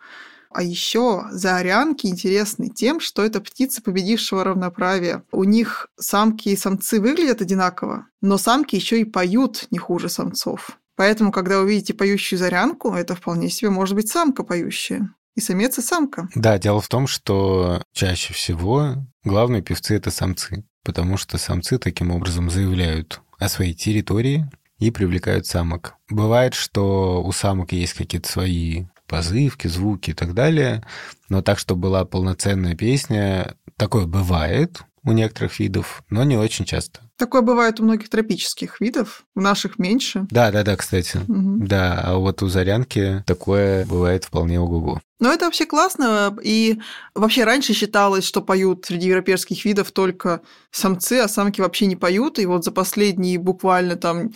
[0.53, 5.23] А еще заорянки интересны тем, что это птицы победившего равноправия.
[5.31, 10.77] У них самки и самцы выглядят одинаково, но самки еще и поют не хуже самцов.
[10.97, 15.15] Поэтому, когда вы видите поющую зарянку, это вполне себе может быть самка поющая.
[15.37, 16.29] И самец, и самка.
[16.35, 22.11] Да, дело в том, что чаще всего главные певцы— это самцы, потому что самцы таким
[22.11, 25.95] образом заявляют о своей территории и привлекают самок.
[26.09, 30.85] Бывает, что у самок есть какие-то свои позывки, звуки и так далее.
[31.29, 37.01] Но так, чтобы была полноценная песня, такое бывает у некоторых видов, но не очень часто.
[37.17, 40.27] Такое бывает у многих тропических видов, у наших меньше.
[40.31, 41.19] Да, да, да, кстати.
[41.19, 41.67] Угу.
[41.67, 45.01] Да, а вот у зарянки такое бывает вполне ого-го.
[45.19, 46.35] Но это вообще классно.
[46.43, 46.81] И
[47.15, 52.39] вообще раньше считалось, что поют среди европейских видов только самцы, а самки вообще не поют.
[52.39, 54.31] И вот за последние буквально там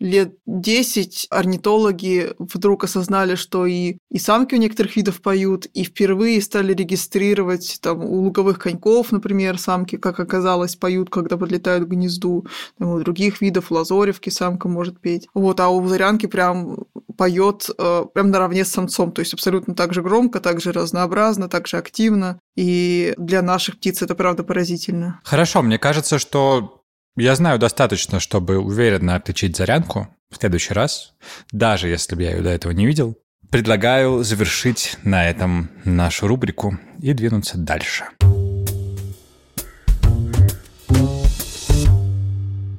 [0.00, 6.40] лет 10 орнитологи вдруг осознали, что и, и самки у некоторых видов поют, и впервые
[6.40, 12.46] стали регистрировать там, у луговых коньков, например, самки, как оказалось, поют, когда подлетают к гнезду.
[12.78, 15.28] Там, у других видов лазоревки самка может петь.
[15.34, 16.84] Вот, а у зарянки прям
[17.16, 21.48] поет э, прям наравне с самцом, то есть абсолютно так же громко, так же разнообразно,
[21.48, 22.40] так же активно.
[22.56, 25.20] И для наших птиц это правда поразительно.
[25.24, 26.77] Хорошо, мне кажется, что
[27.18, 31.14] я знаю достаточно, чтобы уверенно отличить зарянку в следующий раз,
[31.52, 33.16] даже если бы я ее до этого не видел.
[33.50, 38.04] Предлагаю завершить на этом нашу рубрику и двинуться дальше.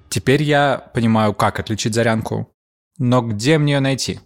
[0.09, 2.51] Теперь я понимаю, как отличить зарянку,
[2.97, 4.19] но где мне ее найти?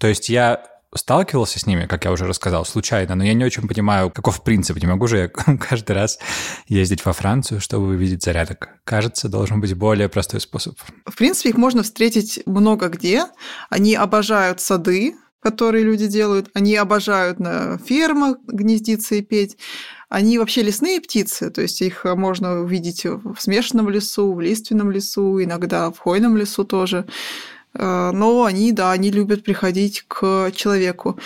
[0.00, 3.66] То есть я сталкивался с ними, как я уже рассказал, случайно, но я не очень
[3.66, 4.76] понимаю, каков принцип.
[4.80, 5.28] Не могу же я
[5.58, 6.18] каждый раз
[6.68, 8.68] ездить во Францию, чтобы увидеть зарядок.
[8.84, 10.78] Кажется, должен быть более простой способ.
[11.06, 13.26] В принципе, их можно встретить много где.
[13.70, 16.48] Они обожают сады, которые люди делают.
[16.54, 19.58] Они обожают на фермах гнездиться и петь.
[20.08, 25.42] Они вообще лесные птицы, то есть их можно увидеть в смешанном лесу, в лиственном лесу,
[25.42, 27.06] иногда в хвойном лесу тоже.
[27.74, 31.18] Э, но они, да, они любят приходить к человеку.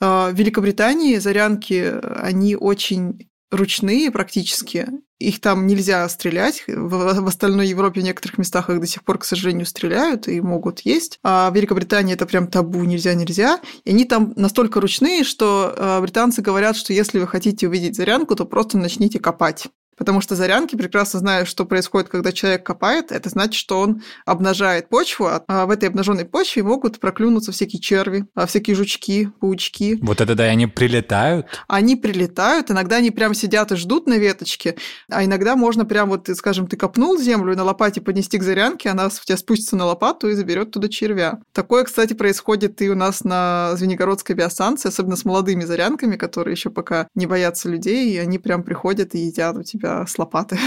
[0.00, 4.88] Э, в Великобритании зарянки, они очень ручные практически.
[5.18, 6.64] Их там нельзя стрелять.
[6.66, 10.80] В, остальной Европе в некоторых местах их до сих пор, к сожалению, стреляют и могут
[10.80, 11.18] есть.
[11.22, 13.60] А в Великобритании это прям табу, нельзя-нельзя.
[13.84, 18.36] И они там настолько ручные, что э, британцы говорят, что если вы хотите увидеть зарянку,
[18.36, 19.68] то просто начните копать.
[19.96, 23.12] Потому что зарянки прекрасно знают, что происходит, когда человек копает.
[23.12, 28.26] Это значит, что он обнажает почву, а в этой обнаженной почве могут проклюнуться всякие черви,
[28.34, 29.98] а всякие жучки, паучки.
[30.02, 31.46] Вот это да, и они прилетают?
[31.66, 34.76] Они прилетают, иногда они прям сидят и ждут на веточке,
[35.10, 38.90] а иногда можно прям вот, скажем, ты копнул землю и на лопате поднести к зарянке,
[38.90, 41.40] она у тебя спустится на лопату и заберет туда червя.
[41.52, 46.70] Такое, кстати, происходит и у нас на Звенигородской биостанции, особенно с молодыми зарянками, которые еще
[46.70, 50.58] пока не боятся людей, и они прям приходят и едят у тебя тебя с лопаты.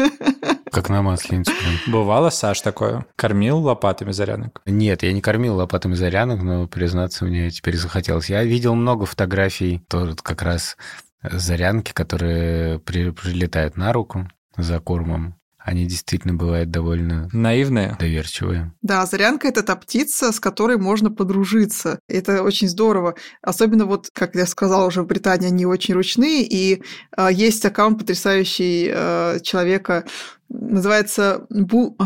[0.70, 1.52] Как на масленицу.
[1.88, 3.04] Бывало, Саш, такое?
[3.16, 4.62] Кормил лопатами зарянок?
[4.66, 8.30] Нет, я не кормил лопатами зарянок, но, признаться, мне теперь захотелось.
[8.30, 10.76] Я видел много фотографий, тоже как раз
[11.22, 18.72] зарянки, которые при, прилетают на руку за кормом они действительно бывают довольно наивные, доверчивые.
[18.82, 22.00] Да, зарянка это та птица, с которой можно подружиться.
[22.08, 23.14] Это очень здорово.
[23.42, 26.82] Особенно вот, как я сказала уже, в Британии они очень ручные, и
[27.16, 30.04] э, есть аккаунт потрясающий э, человека,
[30.50, 31.96] называется Бу...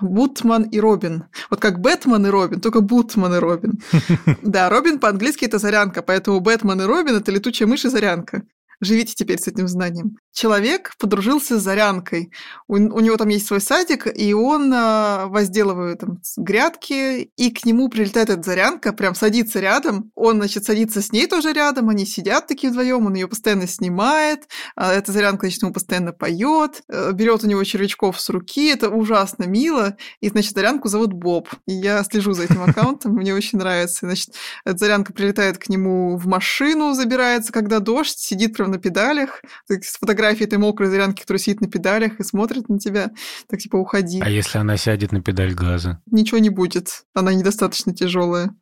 [0.00, 1.24] Бутман и Робин.
[1.50, 3.80] Вот как Бэтмен и Робин, только Бутман и Робин.
[4.42, 8.42] Да, Робин по-английски это зарянка, поэтому Бэтмен и Робин это летучая мышь и зарянка.
[8.80, 10.16] Живите теперь с этим знанием.
[10.32, 12.32] Человек подружился с Зарянкой.
[12.66, 17.64] У, у него там есть свой садик, и он э, возделывает там грядки, и к
[17.64, 20.10] нему прилетает эта Зарянка, прям садится рядом.
[20.16, 24.48] Он, значит, садится с ней тоже рядом, они сидят такие вдвоем, он ее постоянно снимает,
[24.74, 28.90] а эта Зарянка, значит, ему постоянно поет, э, берет у него червячков с руки, это
[28.90, 29.96] ужасно мило.
[30.20, 31.48] И, значит, Зарянку зовут Боб.
[31.66, 34.06] И я слежу за этим аккаунтом, мне очень нравится.
[34.06, 34.34] Значит,
[34.64, 39.98] эта Зарянка прилетает к нему в машину, забирается, когда дождь, сидит прям на педалях, с
[39.98, 43.10] фотографией этой мокрой зарянки, которая сидит на педалях и смотрит на тебя,
[43.48, 44.20] так типа уходи.
[44.20, 46.00] А если она сядет на педаль газа?
[46.10, 48.54] Ничего не будет, она недостаточно тяжелая.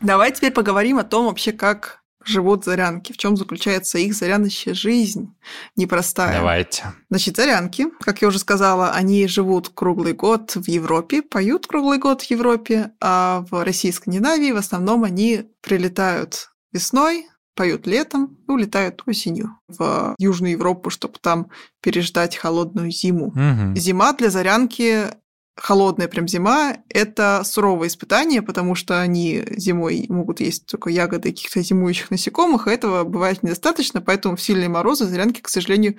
[0.00, 5.34] Давай теперь поговорим о том вообще, как живут зарянки, в чем заключается их заряночная жизнь
[5.76, 6.38] непростая.
[6.38, 6.92] Давайте.
[7.10, 12.22] Значит, зарянки, как я уже сказала, они живут круглый год в Европе, поют круглый год
[12.22, 18.52] в Европе, а в России и Скандинавии в основном они прилетают весной, поют летом и
[18.52, 21.50] улетают осенью в Южную Европу, чтобы там
[21.82, 23.32] переждать холодную зиму.
[23.34, 23.76] Мгм.
[23.76, 25.08] Зима для зарянки
[25.58, 31.60] холодная прям зима– это суровое испытание, потому что они зимой могут есть только ягоды каких-то
[31.60, 35.96] зимующих насекомых, а этого бывает недостаточно, поэтому в сильные морозы зарянки, к сожалению,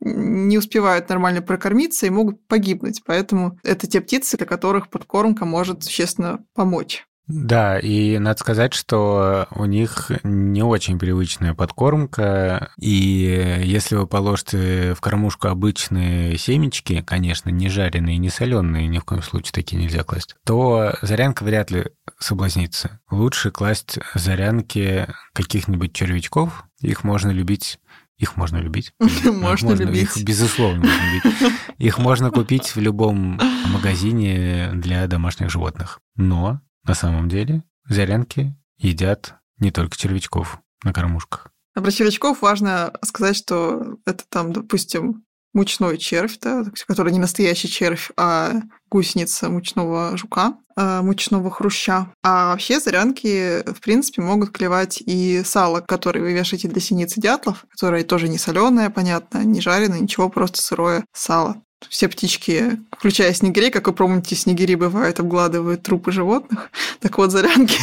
[0.00, 3.02] не успевают нормально прокормиться и могут погибнуть.
[3.04, 7.06] Поэтому это те птицы, для которых подкормка может существенно помочь.
[7.28, 14.94] Да, и надо сказать, что у них не очень привычная подкормка, и если вы положите
[14.94, 20.02] в кормушку обычные семечки, конечно, не жареные, не соленые, ни в коем случае такие нельзя
[20.02, 21.86] класть, то зарянка вряд ли
[22.18, 23.00] соблазнится.
[23.10, 27.78] Лучше класть зарянки каких-нибудь червячков, их можно любить
[28.18, 28.92] их можно любить.
[29.24, 30.16] Можно любить.
[30.16, 31.52] Их, безусловно, можно любить.
[31.78, 35.98] Их можно купить в любом магазине для домашних животных.
[36.14, 41.52] Но на самом деле зарянки едят не только червячков на кормушках.
[41.74, 45.24] А про червячков важно сказать, что это там, допустим,
[45.54, 48.52] мучной червь, да, который не настоящий червь, а
[48.90, 52.12] гусеница мучного жука, а, мучного хруща.
[52.22, 57.64] А вообще зарянки, в принципе, могут клевать и сало, которое вы вешаете для синицы дятлов,
[57.70, 61.62] которое тоже не соленое, понятно, не жареное, ничего, просто сырое сало.
[61.88, 66.70] Все птички, включая снегирей, как вы помните, снегири бывают, обгладывают трупы животных.
[67.00, 67.78] Так вот, зарянки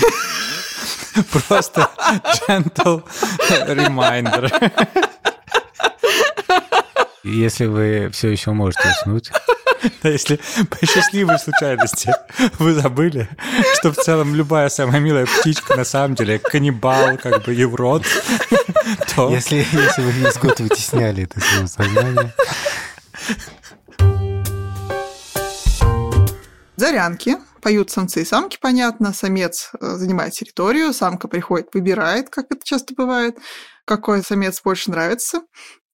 [1.47, 1.89] Просто
[2.47, 3.03] gentle
[3.67, 4.49] reminder.
[7.23, 9.29] Если вы все еще можете уснуть,
[10.03, 10.39] Да, если
[10.69, 12.13] по счастливой случайности
[12.57, 13.29] вы забыли,
[13.75, 18.03] что в целом любая самая милая птичка на самом деле каннибал, как бы еврот,
[19.15, 22.33] то если, если вы весь год вытесняли это свое сознание,
[26.79, 27.35] Зарянки.
[27.61, 29.11] Поют самцы и самки, понятно.
[29.11, 33.37] Самец э, занимает территорию, самка приходит, выбирает, как это часто бывает,
[33.83, 35.41] какой самец больше нравится.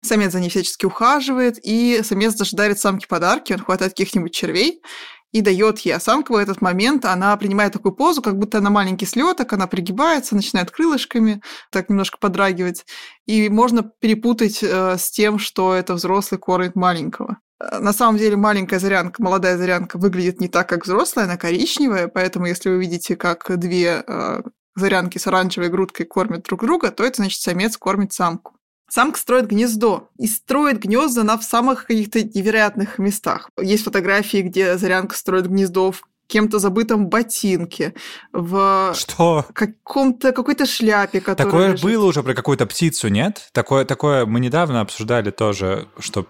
[0.04, 4.84] Самец за ней всячески ухаживает, и самец даже дарит самке подарки, он хватает каких-нибудь червей
[5.32, 5.94] и дает ей.
[5.94, 9.66] А самка в этот момент, она принимает такую позу, как будто она маленький слеток, она
[9.66, 12.86] пригибается, начинает крылышками так немножко подрагивать.
[13.26, 17.40] И можно перепутать э, с тем, что это взрослый кормит маленького.
[17.60, 22.08] Э, На самом деле маленькая зарянка, молодая зарянка выглядит не так, как взрослая, она коричневая,
[22.08, 24.42] поэтому если вы видите, как две э,
[24.76, 28.54] зарянки с оранжевой грудкой кормят друг друга, то это значит самец кормит самку.
[28.88, 33.50] Самка строит гнездо и строит гнезда на в самых каких-то невероятных местах.
[33.60, 37.94] Есть фотографии, где зарянка строит гнездо в кем-то забытом ботинке,
[38.32, 39.46] в что?
[39.54, 41.84] каком-то какой-то шляпе, которая Такое лежит.
[41.84, 43.50] было уже про какую-то птицу, нет?
[43.52, 46.28] Такое, такое мы недавно обсуждали тоже, что...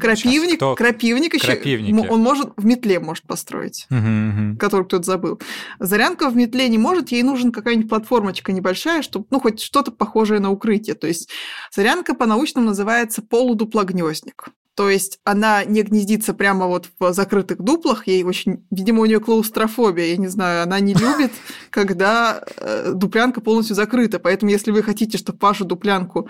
[0.00, 2.06] Крапивник, щас кто- крапивник еще, Крапивники.
[2.08, 3.86] он может в метле может построить.
[3.90, 4.56] Мгм, мгм.
[4.56, 5.40] который кто-то забыл.
[5.78, 10.40] Зарянка в метле не может, ей нужен какая-нибудь платформочка небольшая, чтобы, ну, хоть что-то похожее
[10.40, 10.94] на укрытие.
[10.94, 11.30] То есть
[11.74, 14.46] зарянка по-научному называется полудуплогнездник.
[14.76, 19.20] То есть она не гнездится прямо вот в закрытых дуплах, ей очень, видимо, у нее
[19.20, 21.30] клаустрофобия, я не знаю, она не любит,
[21.70, 24.18] когда э, дуплянка полностью закрыта.
[24.18, 26.28] Поэтому, если вы хотите, чтобы вашу дуплянку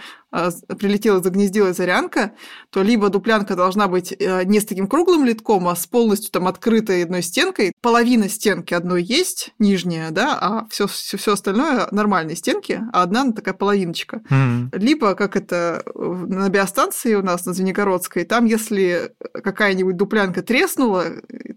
[0.78, 2.32] прилетела, загнездилась зарянка,
[2.70, 6.48] то либо дуплянка должна быть э, не с таким круглым литком, а с полностью там
[6.48, 7.72] открытой одной стенкой.
[7.80, 13.54] Половина стенки одной есть, нижняя, да, а все, все, остальное нормальные стенки, а одна такая
[13.54, 14.22] половиночка.
[14.28, 14.70] Мгм.
[14.72, 21.04] Либо, как это на биостанции у нас на Звенигородской, там, если какая-нибудь дуплянка треснула,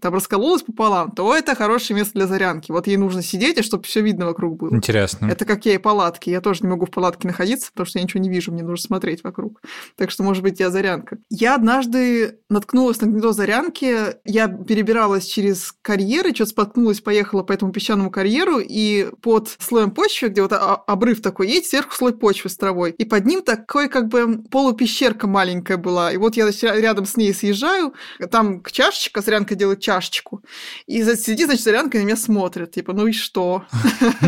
[0.00, 2.70] там раскололась пополам, то это хорошее место для зарянки.
[2.70, 4.74] Вот ей нужно сидеть, и чтобы все видно вокруг было.
[4.74, 5.26] Интересно.
[5.26, 6.30] Это как я и палатки.
[6.30, 8.86] Я тоже не могу в палатке находиться, потому что я ничего не вижу, мне нужно
[8.86, 9.60] смотреть вокруг.
[9.96, 11.18] Так что, может быть, я зарянка.
[11.30, 14.16] Я однажды наткнулась на гнездо зарянки.
[14.24, 20.28] Я перебиралась через карьеры, что-то споткнулась, поехала по этому песчаному карьеру, и под слоем почвы,
[20.28, 22.90] где вот обрыв такой есть, сверху слой почвы с травой.
[22.92, 26.12] И под ним такой как бы полупещерка маленькая была.
[26.12, 27.94] И вот я рядом с ней съезжаю,
[28.30, 30.42] там чашечка, зарянка делает чашечку,
[30.86, 33.64] и сидит, значит, зарянка на меня смотрит, типа, ну и что?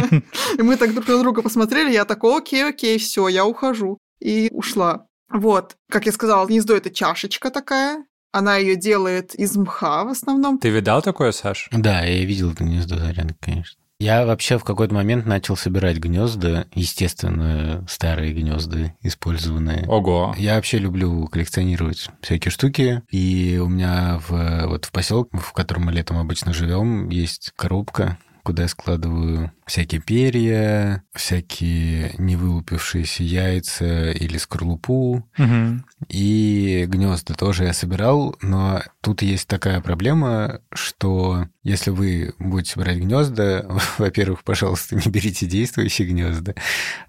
[0.58, 3.98] И мы так друг на друга посмотрели, я такой, окей, окей, все, я ухожу.
[4.20, 5.06] И ушла.
[5.32, 10.58] Вот, как я сказала, гнездо это чашечка такая, она ее делает из мха в основном.
[10.58, 11.68] Ты видал такое, Саш?
[11.72, 13.80] да, я видел это гнездо зарянки, конечно.
[14.00, 19.86] Я вообще в какой-то момент начал собирать гнезда, естественно, старые гнезда, использованные.
[19.86, 20.34] Ого.
[20.38, 25.84] Я вообще люблю коллекционировать всякие штуки, и у меня в, вот в поселке, в котором
[25.84, 28.16] мы летом обычно живем, есть коробка,
[28.50, 35.24] куда я складываю всякие перья, всякие невылупившиеся яйца или скорлупу.
[35.38, 35.84] Угу.
[36.08, 42.98] И гнезда тоже я собирал, но тут есть такая проблема, что если вы будете брать
[42.98, 43.66] гнезда,
[43.98, 46.56] во-первых, пожалуйста, не берите действующие гнезда,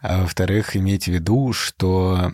[0.01, 2.31] а во-вторых, имейте в виду, что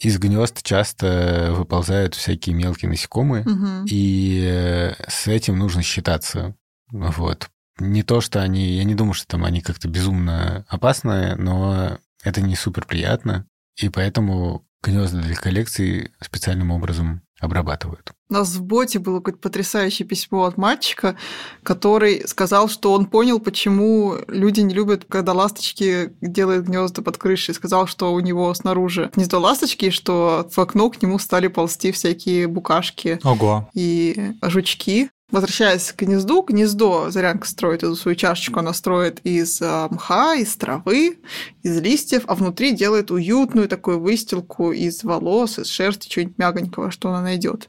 [0.00, 3.86] из гнезд часто выползают всякие мелкие насекомые, Мгм.
[3.88, 6.56] и с этим нужно считаться.
[6.90, 7.50] Вот.
[7.78, 8.72] Не то, что они...
[8.72, 13.88] Я не думаю, что там они как-то безумно опасные, но это не супер приятно, и
[13.88, 18.12] поэтому гнезда для коллекции специальным образом обрабатывают.
[18.28, 21.16] У нас в боте было какое-то потрясающее письмо от мальчика,
[21.62, 27.54] который сказал, что он понял, почему люди не любят, когда ласточки делают гнезда под крышей.
[27.54, 31.92] Сказал, что у него снаружи гнездо ласточки, и что в окно к нему стали ползти
[31.92, 33.70] всякие букашки Ого.
[33.72, 35.10] и жучки.
[35.30, 40.56] Возвращаясь к гнезду, гнездо Зарянка строит эту свою чашечку, она строит из а, мха, из
[40.56, 41.18] травы,
[41.62, 47.10] из листьев, а внутри делает уютную такую выстилку из волос, из шерсти, чего-нибудь мягонького, что
[47.10, 47.68] она найдет.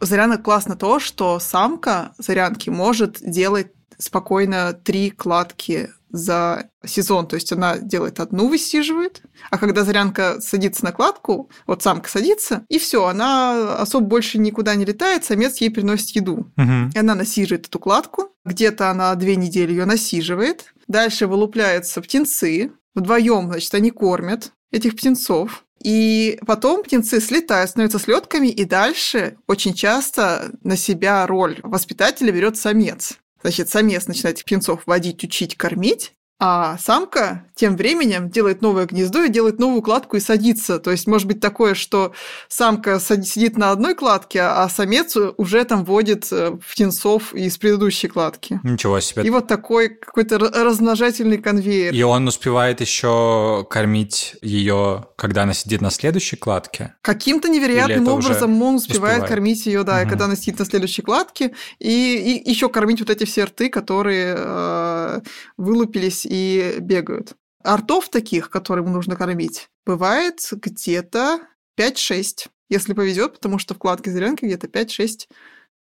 [0.00, 3.68] У Зарянок классно то, что самка Зарянки может делать
[3.98, 7.26] спокойно три кладки за сезон.
[7.26, 12.64] То есть она делает одну, высиживает, а когда Зарянка садится на кладку, вот самка садится,
[12.68, 16.52] и все, она особо больше никуда не летает, самец ей приносит еду.
[16.56, 16.90] Мгм.
[16.94, 18.28] И она насиживает эту кладку.
[18.44, 20.72] Где-то она две недели ее насиживает.
[20.86, 22.70] Дальше вылупляются птенцы.
[22.94, 25.64] Вдвоем, значит, они кормят этих птенцов.
[25.82, 32.56] И потом птенцы слетают, становятся слетками, и дальше очень часто на себя роль воспитателя берет
[32.56, 33.18] самец.
[33.44, 36.14] Значит, самец начинает птенцов водить, учить, кормить,
[36.46, 40.78] а самка тем временем делает новое гнездо и делает новую кладку и садится.
[40.78, 42.12] То есть может быть такое, что
[42.48, 48.60] самка сидит на одной кладке, а самец уже там водит э, птенцов из предыдущей кладки.
[48.62, 49.22] Ничего себе.
[49.22, 51.94] И вот такой какой-то ра- размножательный конвейер.
[51.94, 56.94] И он успевает еще кормить ее, когда она сидит на следующей кладке.
[57.00, 59.28] Каким-то невероятным образом он успевает, успевает?
[59.30, 60.10] кормить ее, да, Мгм.
[60.10, 64.34] когда она сидит на следующей кладке, и, и еще кормить вот эти все рты, которые
[64.36, 65.20] э,
[65.56, 67.36] вылупились и бегают.
[67.62, 71.46] Артов таких, которым нужно кормить, бывает где-то
[71.78, 75.28] 5-6, если повезет, потому что в кладке зеленки где-то 5-6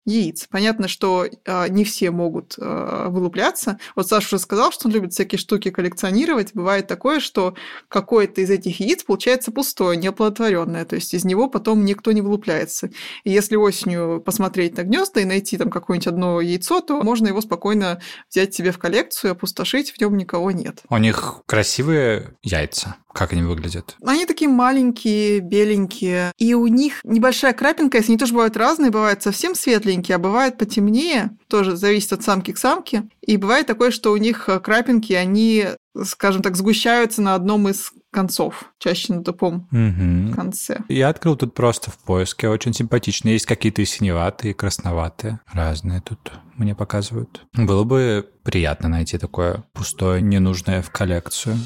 [0.05, 0.49] яиц.
[0.51, 3.79] Понятно, что э, не все могут э, вылупляться.
[3.95, 6.51] Вот Саша уже сказал, что он любит всякие штуки коллекционировать.
[6.55, 7.55] Бывает такое, что
[7.89, 10.85] какое-то из этих яиц получается пустое, неоплодотворенное.
[10.85, 12.91] То есть из него потом никто не вылупляется.
[13.25, 17.41] И если осенью посмотреть на гнезда и найти там какое-нибудь одно яйцо, то можно его
[17.41, 18.01] спокойно
[18.31, 20.81] взять себе в коллекцию, опустошить, в нем никого нет.
[20.89, 22.97] У них красивые яйца.
[23.15, 23.97] Как они выглядят?
[24.05, 29.23] Они такие маленькие, беленькие, и у них небольшая крапинка, если они тоже бывают разные, бывают
[29.23, 33.05] совсем светленькие, а бывают потемнее, тоже зависит от самки к самке.
[33.21, 35.67] И бывает такое, что у них э, крапинки, они,
[36.03, 40.35] скажем так, сгущаются на одном из концов, чаще на тупом Мгм.
[40.35, 40.81] конце.
[40.89, 42.49] Я открыл тут просто в поиске.
[42.49, 43.35] Очень симпатичные.
[43.35, 45.41] Есть какие-то и синеватые, и красноватые.
[45.51, 47.47] Разные тут мне показывают.
[47.55, 51.57] Было бы приятно найти такое пустое, ненужное в коллекцию.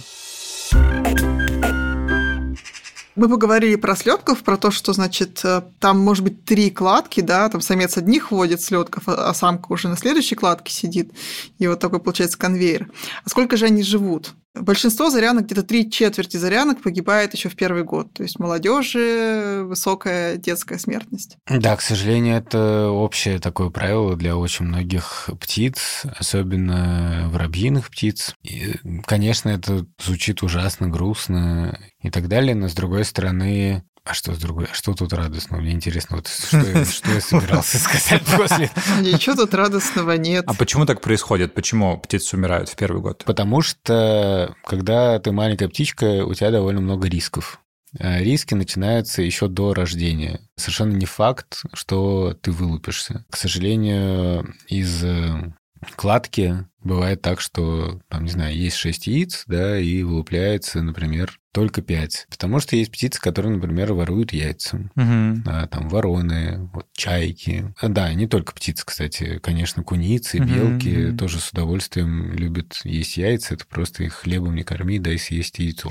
[3.17, 7.49] Мы поговорили про слетков, про то, что, значит, э, там может быть три кладки, да,
[7.49, 11.13] там самец одних вводит слетков, а а самка уже на следующей кладке сидит,
[11.59, 12.91] и вот такой получается конвейер.
[13.25, 14.35] А сколько же они живут?
[14.61, 18.13] Большинство зарянок, где-то три четверти зарянок погибает еще в первый год.
[18.13, 21.37] То есть молодежи высокая детская смертность.
[21.49, 28.35] Да, к сожалению, это общее такое правило для очень многих птиц, особенно воробьиных птиц.
[28.43, 34.35] И, конечно, это звучит ужасно, грустно и так далее, но с другой стороны, а что
[34.35, 34.67] с другой?
[34.71, 35.61] А что тут радостного?
[35.61, 38.71] Мне интересно, вот что, я- что я собирался сказать после.
[39.01, 40.45] Ничего тут радостного нет.
[40.47, 41.55] А почему так происходит?
[41.55, 43.25] Почему птицы умирают в первый год?
[43.25, 47.61] Потому что, когда ты маленькая птичка, у тебя довольно много рисков.
[47.99, 50.41] А Риски начинаются еще до рождения.
[50.57, 53.25] Совершенно не факт, что ты вылупишься.
[53.31, 55.53] К сожалению, из э,
[55.97, 61.81] кладки Бывает так, что, там, не знаю, есть 6 яиц, да, и вылупляется, например, только
[61.81, 62.27] 5.
[62.29, 64.91] Потому что есть птицы, которые, например, воруют яйца.
[64.95, 65.43] Мгм.
[65.47, 67.73] А, там вороны, вот, чайки.
[67.81, 69.41] А, да, не только птицы, кстати.
[69.43, 71.17] Конечно, куницы, белки мгм.
[71.17, 73.55] тоже с удовольствием любят есть яйца.
[73.55, 75.91] Это просто их хлебом не корми, дай съесть яйцо.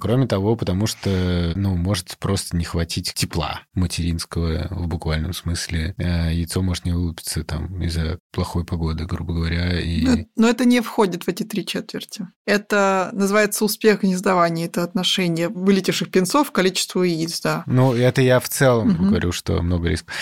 [0.00, 5.94] Кроме того, потому что, ну, может просто не хватить тепла материнского в буквальном смысле.
[5.98, 9.78] А, Яйцо может не вылупиться там из-за плохой погоды, грубо говоря.
[9.78, 10.04] И...
[10.04, 12.28] Но, но это не входит в эти три четверти.
[12.46, 14.66] Это называется успех гнездования.
[14.66, 17.62] Это отношение вылетевших птенцов к количеству яиц, да.
[17.66, 19.08] Ну, это я в целом Мгм.
[19.08, 20.14] говорю, что много рисков.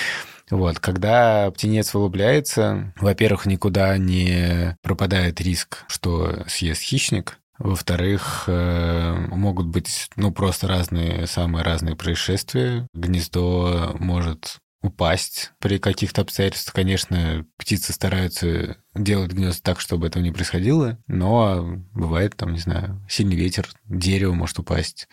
[0.50, 7.38] Вот, когда птенец вылупляется, во-первых, никуда не пропадает риск, что съест хищник.
[7.58, 12.86] Во-вторых, э, могут быть, ну, просто разные, самые разные происшествия.
[12.92, 16.74] Гнездо может упасть при каких-то обстоятельствах.
[16.74, 23.04] Конечно, птицы стараются делать гнезда так, чтобы этого не происходило, но бывает, там, не знаю,
[23.08, 25.08] сильный ветер, дерево может упасть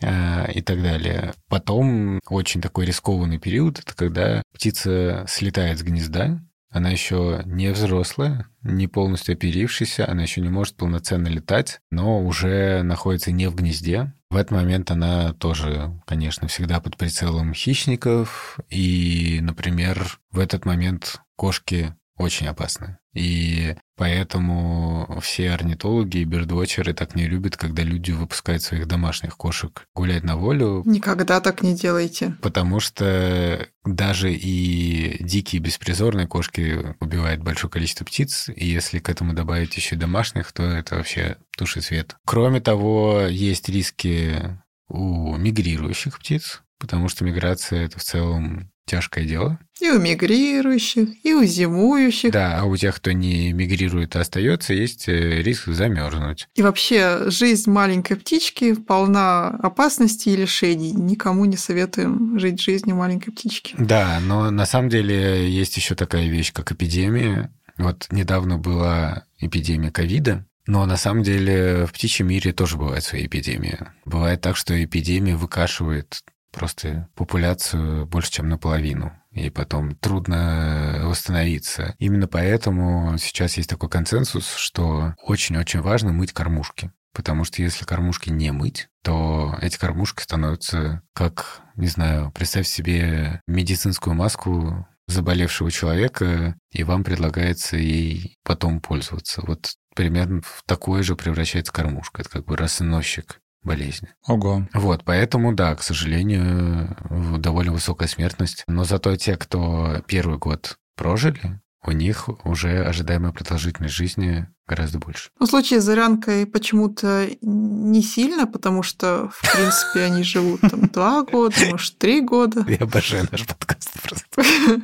[0.00, 1.34] э, и так далее.
[1.48, 6.40] Потом очень такой рискованный период, это когда птица слетает с гнезда,
[6.74, 12.82] она еще не взрослая, не полностью оперившаяся, она еще не может полноценно летать, но уже
[12.82, 14.12] находится не в гнезде.
[14.28, 18.58] В этот момент она тоже, конечно, всегда под прицелом хищников.
[18.70, 22.98] И, например, в этот момент кошки очень опасны.
[23.12, 29.86] И поэтому все орнитологи и бердвотчеры так не любят, когда люди выпускают своих домашних кошек
[29.94, 32.36] гулять на волю, Никогда так не делайте.
[32.42, 39.32] Потому что даже и дикие беспризорные кошки убивают большое количество птиц, и если к этому
[39.32, 42.16] добавить еще и домашних, то это вообще туши свет.
[42.24, 44.58] Кроме того, есть риски
[44.88, 49.58] у мигрирующих птиц, потому что миграция— это в целом тяжкое дело.
[49.80, 52.32] И у мигрирующих, и у зимующих.
[52.32, 56.48] Да, а у тех, кто не мигрирует, а остается, есть э, риск замерзнуть.
[56.54, 60.92] И вообще, жизнь маленькой птички полна опасностей и лишений.
[60.92, 63.74] Никому не советуем жить жизнью маленькой птички.
[63.78, 67.52] Да, но на самом деле есть еще такая вещь, как эпидемия.
[67.76, 73.26] Вот недавно была эпидемия ковида, но на самом деле в птичьем мире тоже бывают свои
[73.26, 73.78] эпидемии.
[74.04, 76.22] Бывает так, что эпидемия выкашивает
[76.54, 79.12] просто популяцию больше, чем наполовину.
[79.32, 81.94] И потом трудно восстановиться.
[81.98, 86.92] Именно поэтому сейчас есть такой консенсус, что очень-очень важно мыть кормушки.
[87.12, 93.40] Потому что если кормушки не мыть, то эти кормушки становятся как, не знаю, представь себе
[93.46, 99.42] медицинскую маску заболевшего человека, и вам предлагается ей потом пользоваться.
[99.46, 102.22] Вот примерно в такое же превращается кормушка.
[102.22, 104.08] Это как бы рассыносчик болезни.
[104.26, 104.68] Ого.
[104.74, 106.96] Вот, поэтому, да, к сожалению,
[107.38, 108.64] довольно высокая смертность.
[108.66, 115.30] Но зато те, кто первый год прожили, у них уже ожидаемая продолжительность жизни гораздо больше.
[115.38, 120.88] Ну, в случае с зарянкой почему-то не сильно, потому что, в принципе, они живут там
[120.88, 122.64] два года, может, три года.
[122.68, 124.82] Я обожаю наш подкаст просто.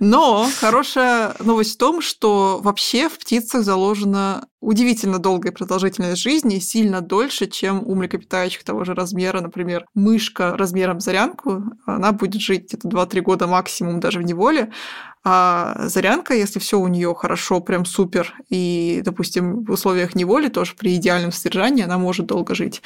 [0.00, 7.00] Но хорошая новость в том, что вообще в птицах заложена удивительно долгая продолжительность жизни, сильно
[7.00, 9.40] дольше, чем у млекопитающих того же размера.
[9.40, 14.72] Например, мышка размером зарянку, она будет жить где-то 2-3 года максимум даже в неволе,
[15.22, 20.74] а зарянка, если все у нее хорошо, прям супер, и, допустим, в условиях неволи тоже
[20.74, 22.82] при идеальном содержании она может долго жить.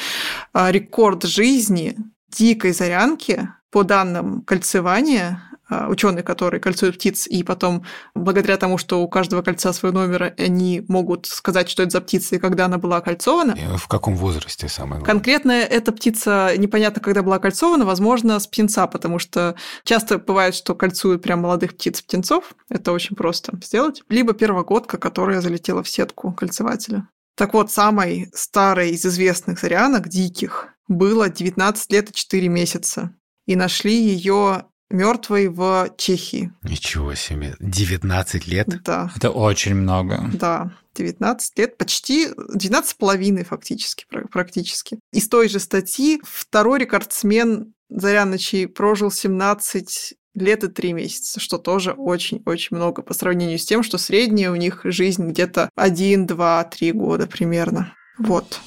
[0.53, 1.97] А рекорд жизни
[2.31, 5.43] дикой зарянки, по данным кольцевания,
[5.89, 10.85] ученые, которые кольцуют птиц, и потом, благодаря тому, что у каждого кольца свой номер, они
[10.89, 13.53] могут сказать, что это за птица и когда она была окольцована.
[13.53, 15.07] И В каком возрасте самое главное?
[15.07, 19.55] Конкретно эта птица непонятно, когда была окольцована, возможно, с птенца, потому что
[19.85, 22.55] часто бывает, что кольцуют прям молодых птиц-птенцов.
[22.69, 24.03] Это очень просто сделать.
[24.09, 27.09] Либо первогодка, которая залетела в сетку кольцевателя.
[27.37, 33.15] Так вот, самой старой из известных зарянок, диких, было 19 лет и 4 месяца.
[33.47, 36.53] И нашли ее мертвой в Чехии.
[36.63, 37.55] Ничего себе.
[37.61, 38.67] 19 лет?
[38.85, 40.29] Да, Это очень много.
[40.33, 40.73] да.
[40.97, 44.99] 19 лет, почти 19 с половиной фактически, пр- практически.
[45.13, 51.93] Из той же статьи второй рекордсмен Заряночий прожил 17 лет и 3 месяца, что тоже
[51.93, 56.93] очень-очень много по сравнению с тем, что средняя у них жизнь где-то 1, 2, 3
[56.93, 57.95] года примерно.
[58.19, 58.61] Вот.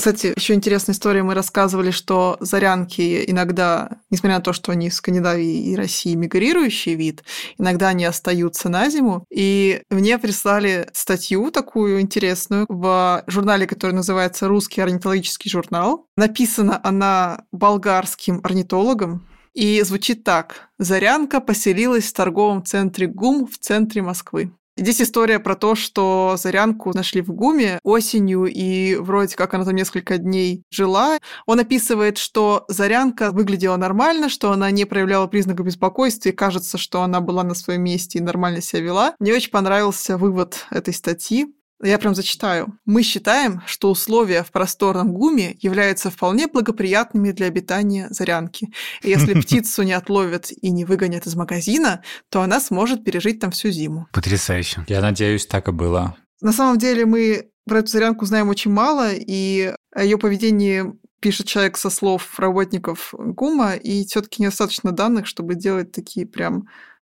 [0.00, 1.22] Кстати, еще интересная история.
[1.22, 6.94] Мы рассказывали, что зарянки иногда, несмотря на то, что они в Скандинавии и России мигрирующий
[6.94, 7.22] вид,
[7.58, 9.26] иногда они остаются на зиму.
[9.30, 16.06] И мне прислали статью такую интересную в журнале, который называется «Русский орнитологический журнал».
[16.16, 20.70] Написана она болгарским орнитологом, И звучит так.
[20.78, 24.50] Зарянка поселилась в торговом центре ГУМ в центре Москвы.
[24.76, 29.74] Здесь история про то, что Зарянку нашли в ГУМе осенью, и вроде как она там
[29.74, 31.18] несколько дней жила.
[31.46, 37.02] Он описывает, что Зарянка выглядела нормально, что она не проявляла признаков беспокойства, и кажется, что
[37.02, 39.14] она была на своем месте и нормально себя вела.
[39.18, 41.52] Мне очень понравился вывод этой статьи.
[41.82, 42.78] Я прям зачитаю.
[42.84, 48.68] Мы считаем, что условия в просторном ГУМе являются вполне благоприятными для обитания зарянки.
[49.02, 53.50] И если птицу не отловят и не выгонят из магазина, то она сможет пережить там
[53.50, 54.06] всю зиму.
[54.12, 54.84] Потрясающе.
[54.88, 56.16] Я надеюсь, так и было.
[56.42, 60.84] На самом деле мы про эту зарянку знаем очень мало, и о ее поведении
[61.20, 66.66] пишет человек со слов работников ГУМа, и все-таки недостаточно данных, чтобы делать такие прям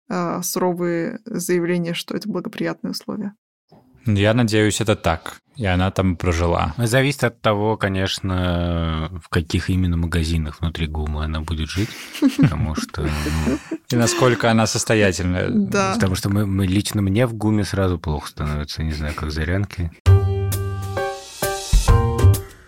[0.09, 3.35] э, суровые заявления, что это благоприятные условия.
[4.07, 5.37] Я надеюсь, это так.
[5.57, 6.75] И она там прожила.
[6.77, 11.91] Зависит от того, конечно, в каких именно магазинах внутри ГУМа она будет жить.
[12.37, 13.03] Потому что...
[13.03, 15.49] Ну, и насколько она состоятельная.
[15.49, 15.95] Да.
[15.95, 18.83] Потому что мы, мы лично мне в ГУМе сразу плохо становится.
[18.83, 19.93] Не знаю, как зарянки.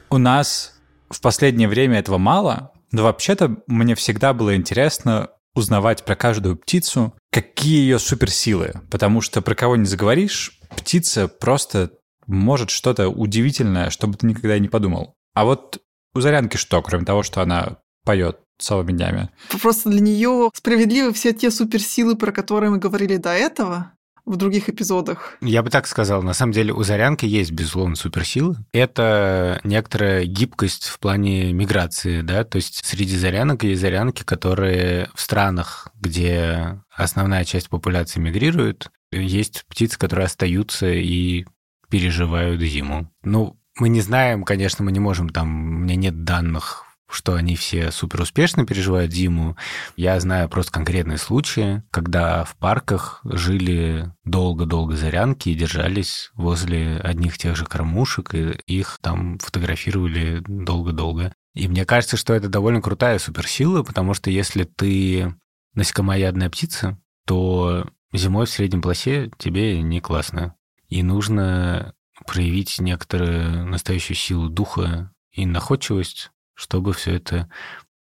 [0.09, 0.75] У нас
[1.11, 7.15] в последнее время этого мало, но вообще-то мне всегда было интересно узнавать про каждую птицу,
[7.33, 8.75] какие ее суперсилы.
[8.91, 11.91] Потому что про кого не заговоришь, птица просто
[12.27, 15.15] может что-то удивительное, что бы ты никогда и не подумал.
[15.35, 15.81] А вот
[16.15, 19.31] у Зарянки что, кроме того, что она поет целыми днями?
[19.61, 23.93] Просто для нее справедливы все те суперсилы, про которые мы говорили до этого
[24.27, 25.37] в других эпизодах.
[25.41, 26.23] Я бы так сказал.
[26.23, 28.57] На самом деле у Зарянки есть, безусловно, суперсилы.
[28.73, 35.21] Это некоторая гибкость в плане миграции, да, то есть среди зарянок есть зарянки, которые в
[35.21, 41.47] странах, где основная часть популяции мигрирует, есть птицы, которые остаются и
[41.89, 43.11] переживают зиму.
[43.23, 47.57] Ну, мы не знаем, конечно, мы не можем там, у меня нет данных что они
[47.57, 49.57] все супер успешно переживают зиму.
[49.97, 57.39] Я знаю просто конкретные случаи, когда в парках жили долго-долго зарянки и держались возле одних
[57.39, 61.33] тех же кормушек, и их там фотографировали долго-долго.
[61.55, 65.35] И мне кажется, что это довольно крутая суперсила, потому что если ты
[65.75, 70.55] насекомоядная птица, то зимой в среднем полосе тебе не классно.
[70.89, 71.95] И нужно
[72.27, 77.49] проявить некоторую настоящую силу духа и находчивость, чтобы все это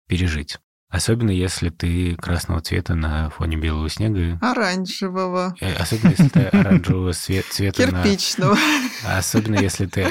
[0.09, 0.59] пережить.
[0.89, 4.39] Особенно если ты красного цвета на фоне белого снега.
[4.41, 5.55] Оранжевого.
[5.61, 8.57] Э, особенно если ты оранжевого цвета Кирпичного.
[9.03, 9.19] На...
[9.19, 10.07] Особенно если ты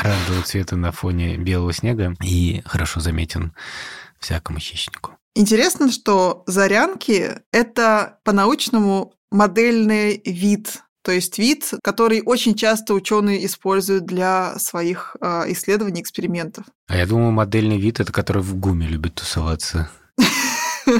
[0.00, 3.54] оранжевого цвета на фоне белого снега и хорошо заметен
[4.18, 5.12] всякому хищнику.
[5.34, 14.06] Интересно, что зарянки— это по-научному модельный вид то есть вид, который очень часто ученые используют
[14.06, 16.64] для своих э, исследований, экспериментов.
[16.88, 19.90] А я думаю, модельный вид это который в ГУМе любит тусоваться.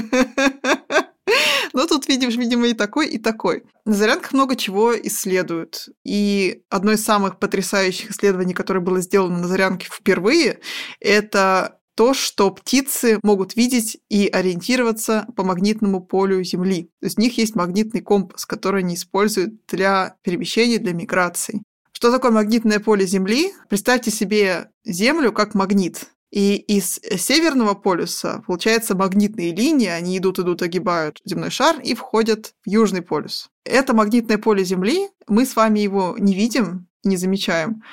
[1.73, 3.63] Ну, тут видишь, видимо, и такой, и такой.
[3.83, 5.89] На зарядках много чего исследуют.
[6.05, 10.59] И одно из самых потрясающих исследований, которое было сделано на зарянке впервые,
[11.01, 16.89] это то, что птицы могут видеть и ориентироваться по магнитному полю Земли.
[16.99, 21.63] То есть у них есть магнитный компас, который они используют для перемещения, для миграции.
[21.93, 23.53] Что такое магнитное поле Земли?
[23.69, 26.05] Представьте себе Землю как магнит.
[26.31, 32.53] И из северного полюса, получается, магнитные линии, они идут, идут, огибают земной шар и входят
[32.65, 33.49] в южный полюс.
[33.63, 37.83] Это магнитное поле Земли, мы с вами его не видим, не замечаем,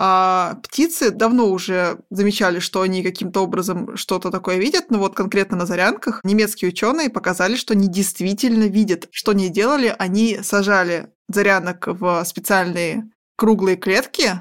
[0.00, 5.56] а птицы давно уже замечали, что они каким-то образом что-то такое видят, но вот конкретно
[5.56, 9.08] на зарянках немецкие ученые показали, что они действительно видят.
[9.10, 9.94] Что они делали?
[9.98, 14.40] Они сажали зарянок в специальные круглые клетки,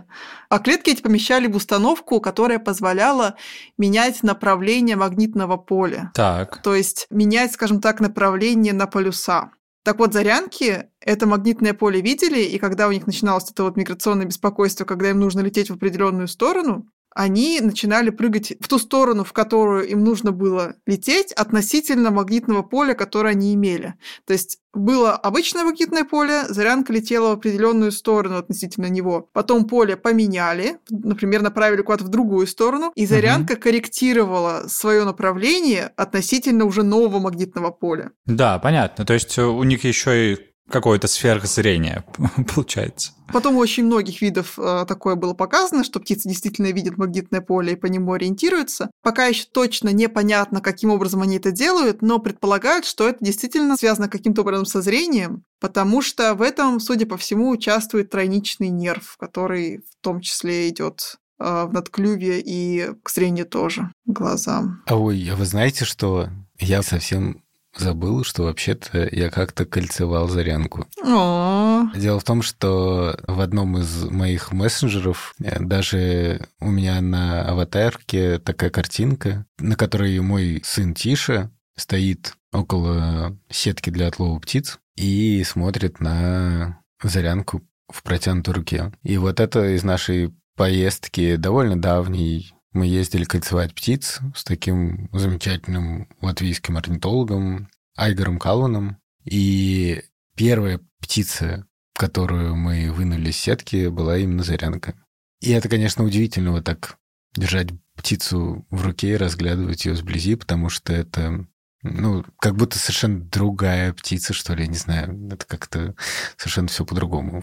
[0.50, 3.36] а клетки эти помещали в установку, которая позволяла
[3.78, 6.12] менять направление магнитного поля.
[6.14, 6.62] Так.
[6.64, 9.52] То есть менять, скажем так, направление на полюса.
[9.88, 14.26] Так вот, зарянки это магнитное поле видели, и когда у них начиналось это вот миграционное
[14.26, 19.34] беспокойство, когда им нужно лететь в определенную сторону, они начинали прыгать в ту сторону, в
[19.34, 23.96] которую им нужно было лететь, относительно магнитного поля, которое они имели.
[24.26, 29.28] То есть было обычное магнитное поле, зарянка летела в определенную сторону относительно него.
[29.34, 33.62] Потом поле поменяли, например, направили куда-то в другую сторону, и зарянка угу.
[33.62, 38.12] корректировала свое направление относительно уже нового магнитного поля.
[38.28, 39.06] Да, понятно.
[39.06, 42.04] То есть у них еще и какое-то сверхзрение
[42.56, 43.12] получается.
[43.34, 47.74] Потом у очень многих видов э, такое было показано, что птицы действительно видят магнитное поле
[47.74, 48.90] и по нему ориентируются.
[49.02, 54.08] Пока еще точно непонятно, каким образом они это делают, но предполагают, что это действительно связано
[54.08, 59.80] каким-то образом со зрением, потому что в этом, судя по всему, участвует тройничный нерв, который
[59.80, 64.84] в том числе идет э, в надклюве и к зрению тоже, глазам.
[64.86, 67.44] А ой, а вы знаете, что Я совсем
[67.80, 70.86] забыл, что вообще-то я как-то кольцевал зарянку.
[71.04, 77.44] О, Дело в том, что в одном из моих мессенджеров э, даже у меня на
[77.44, 85.44] аватарке такая картинка, на которой мой сын Тиша стоит около сетки для отлова птиц и
[85.44, 88.92] смотрит на зарянку в протянутой руке.
[89.04, 92.54] И вот это из нашей поездки довольно давней.
[92.74, 98.98] Мы ездили кольцевать птиц с таким замечательным латвийским орнитологом Айгором Калваном.
[99.24, 100.04] И
[100.36, 104.94] первая птица, которую мы вынули из сетки, была именно зарянка.
[105.42, 106.98] И это, конечно, удивительно вот так
[107.36, 111.46] держать птицу в руке и разглядывать ее сблизи, потому что это
[111.84, 115.30] ну, как будто совершенно другая птица, что ли, не знаю.
[115.32, 115.96] Это как-то
[116.38, 117.42] совершенно все по-другому.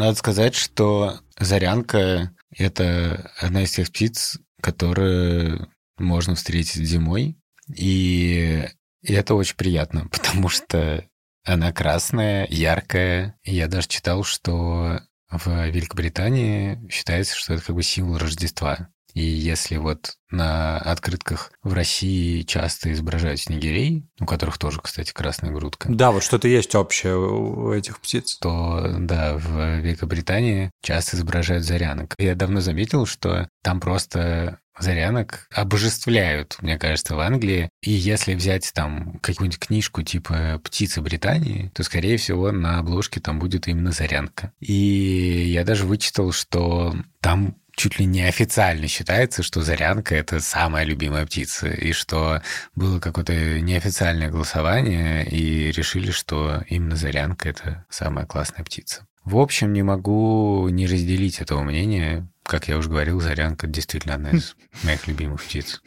[0.00, 7.36] Надо сказать, что зарянка— это одна из тех птиц, которые можно встретить зимой.
[7.68, 8.66] И,
[9.02, 11.04] и это очень приятно, потому что
[11.44, 13.38] она красная, яркая.
[13.44, 18.88] Я даже читал, что в Великобритании считается, что это как бы символ Рождества.
[19.14, 25.50] И если вот на открытках в России часто изображают снегирей, у которых тоже, кстати, красная
[25.50, 28.38] грудка, Да, вот что-то есть общее у этих птиц.
[28.38, 32.14] то да, в Великобритании часто изображают зарянок.
[32.18, 37.68] Я давно заметил, что там просто зарянок обожествляют, мне кажется, в Англии.
[37.82, 43.38] И если взять там какую-нибудь книжку типа «Птицы Британии», то, скорее всего, на обложке там
[43.38, 44.52] будет именно зарянка.
[44.60, 50.84] И я даже вычитал, что там чуть ли не официально считается, что зарянка— это самая
[50.84, 52.42] любимая птица, и что
[52.74, 59.06] было какое-то неофициальное голосование, и решили, что именно зарянка— это самая классная птица.
[59.24, 62.28] В общем, не могу не разделить этого мнения.
[62.42, 65.82] Как я уже говорил, зарянка действительно одна из моих любимых птиц.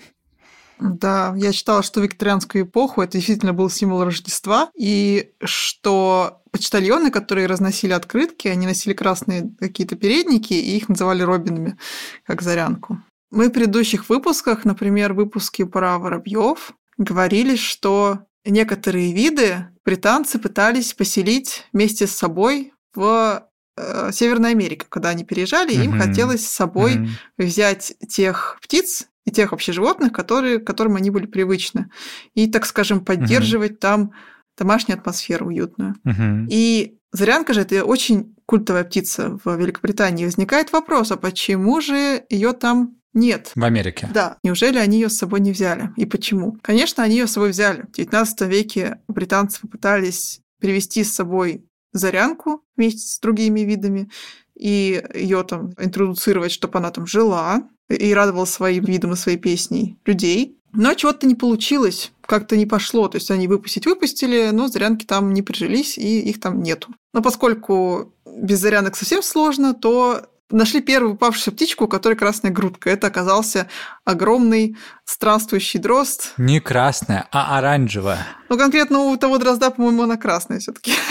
[0.84, 7.48] Да, я читала, что викторианскую эпоху это действительно был символ Рождества, и что почтальоны, которые
[7.48, 11.78] разносили открытки, они носили красные какие-то передники, и их называли робинами,
[12.26, 13.02] как зарянку.
[13.32, 20.94] Мы в предыдущих выпусках, например, в выпуске про воробьев, говорили, что некоторые виды британцы пытались
[20.94, 24.86] поселить вместе с собой в э, Северной Америке.
[24.90, 26.00] Когда они переезжали, им Мгм.
[26.00, 27.10] хотелось с собой Мгм.
[27.38, 31.90] взять тех птиц и тех вообще животных, которые, к которым они были привычны,
[32.34, 34.12] и, так скажем, поддерживать там
[34.58, 35.96] домашнюю атмосферу уютную.
[36.04, 36.48] Мгм.
[36.50, 40.26] И зарянка же это очень культовая птица в Великобритании.
[40.26, 43.52] Возникает вопрос, а почему же ее там нет?
[43.56, 44.10] В Америке.
[44.14, 45.92] Да, неужели они ее с собой не взяли?
[45.96, 46.58] И почему?
[46.62, 47.84] Конечно, они ее с собой взяли.
[47.84, 54.10] В XIX веке британцы попытались привезти с собой зарянку вместе с другими видами
[54.56, 59.98] и ее там интродуцировать, чтобы она там жила и радовала своим видом и своей песней
[60.06, 60.58] людей.
[60.74, 63.08] Но чего-то не получилось, как-то не пошло.
[63.08, 66.90] То есть они выпустить выпустили, но зарянки там не прижились, и их там нету.
[67.14, 72.90] Но поскольку без зарянок совсем сложно, то нашли первую упавшуюся птичку, у которой красная грудка.
[72.90, 73.68] Это оказался
[74.06, 76.34] огромный странствующий дрозд.
[76.38, 78.26] Не красная, а оранжевая.
[78.50, 80.94] Ну, конкретно у того дрозда, по-моему, она красная все таки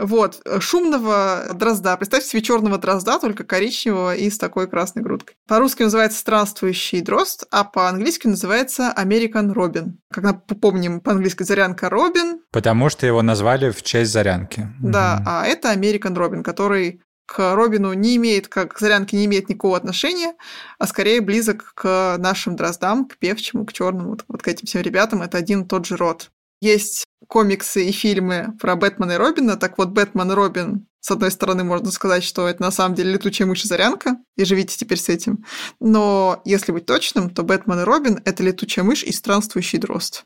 [0.00, 1.96] Вот, шумного дрозда.
[1.96, 5.36] Представьте себе черного дрозда, только коричневого и с такой красной грудкой.
[5.46, 9.92] По-русски называется странствующий дрозд, а по-английски называется American Robin.
[10.10, 14.68] Как мы помним, по-английски зарянка Робин, Потому что его назвали в честь зарянки.
[14.80, 15.24] да, Мгм.
[15.28, 19.76] а это American Робин, который к Робину не имеет, как к зарянке не имеет никакого
[19.76, 20.34] отношения,
[20.80, 24.82] а скорее близок к нашим дроздам, к певчему, к черному, вот, вот к этим всем
[24.82, 25.22] ребятам.
[25.22, 26.30] Это один и тот же род.
[26.60, 29.56] Есть комиксы и фильмы про Бэтмена и Робина.
[29.56, 33.12] Так вот, Бэтмен и Робин, с одной стороны, можно сказать, что это на самом деле
[33.12, 35.44] летучая мышь и зарянка, и живите теперь с этим.
[35.80, 40.24] Но если быть точным, то Бэтмен и Робин— это летучая мышь и странствующий дрозд.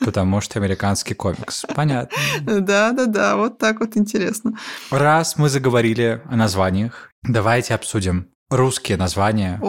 [0.00, 1.64] Потому что американский комикс.
[1.74, 2.16] Понятно.
[2.40, 4.58] Да-да-да, вот так вот интересно.
[4.90, 9.60] Раз мы заговорили о названиях, давайте обсудим русские названия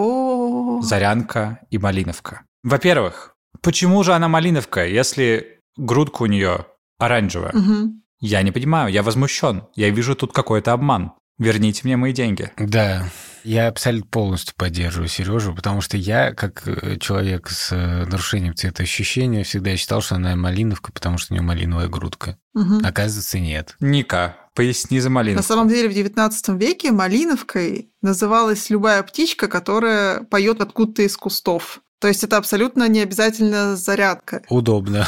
[0.81, 2.41] Зарянка и Малиновка.
[2.63, 6.65] Во-первых, почему же она Малиновка, если грудка у нее
[6.97, 7.51] оранжевая?
[7.53, 8.03] Мгм.
[8.21, 9.63] Я не понимаю, я возмущен.
[9.75, 11.13] Я вижу тут какой-то обман.
[11.37, 12.51] Верните мне мои деньги.
[12.57, 13.07] Да,
[13.45, 19.45] я абсолютно полностью поддерживаю Сережу, потому что я, как э, человек с э, нарушением цветоощущения,
[19.45, 22.37] всегда считал, что она малиновка, потому что у нее малиновая грудка.
[22.53, 22.85] Мгм.
[22.85, 23.77] Оказывается, нет.
[23.79, 25.47] Ника, поясни за На Малиновку.
[25.47, 31.79] самом деле в XIX веке малиновкой называлась любая птичка, которая поет откуда-то из кустов.
[31.99, 34.41] То есть это абсолютно не обязательно зарядка.
[34.49, 35.05] Удобно.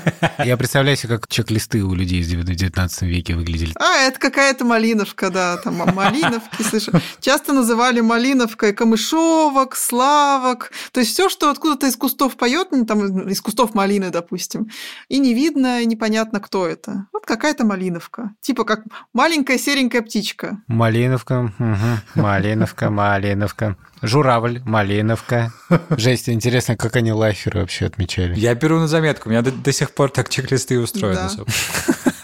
[0.44, 3.72] Я представляю себе, как чек-листы у людей в 19 веке выглядели.
[3.76, 6.92] А, это какая-то малиновка, да, там малиновки, слышу.
[7.20, 13.28] Часто называли малиновкой камышовок, славок, то есть все, что откуда-то из кустов поет, ну, там
[13.28, 14.70] из кустов малины, допустим,
[15.08, 17.06] и не видно, и непонятно, кто это.
[17.12, 18.30] Вот какая-то малиновка.
[18.40, 20.60] Типа как маленькая серенькая птичка.
[20.66, 22.20] Малиновка, угу.
[22.20, 23.76] малиновка, малиновка.
[24.02, 25.52] Журавль, Малиновка.
[25.90, 28.34] Жесть, интересно, как они лайферы вообще отмечали.
[28.36, 31.30] Я беру на заметку, у меня до, до сих пор так чек-листы устроены.
[31.36, 32.12] Да.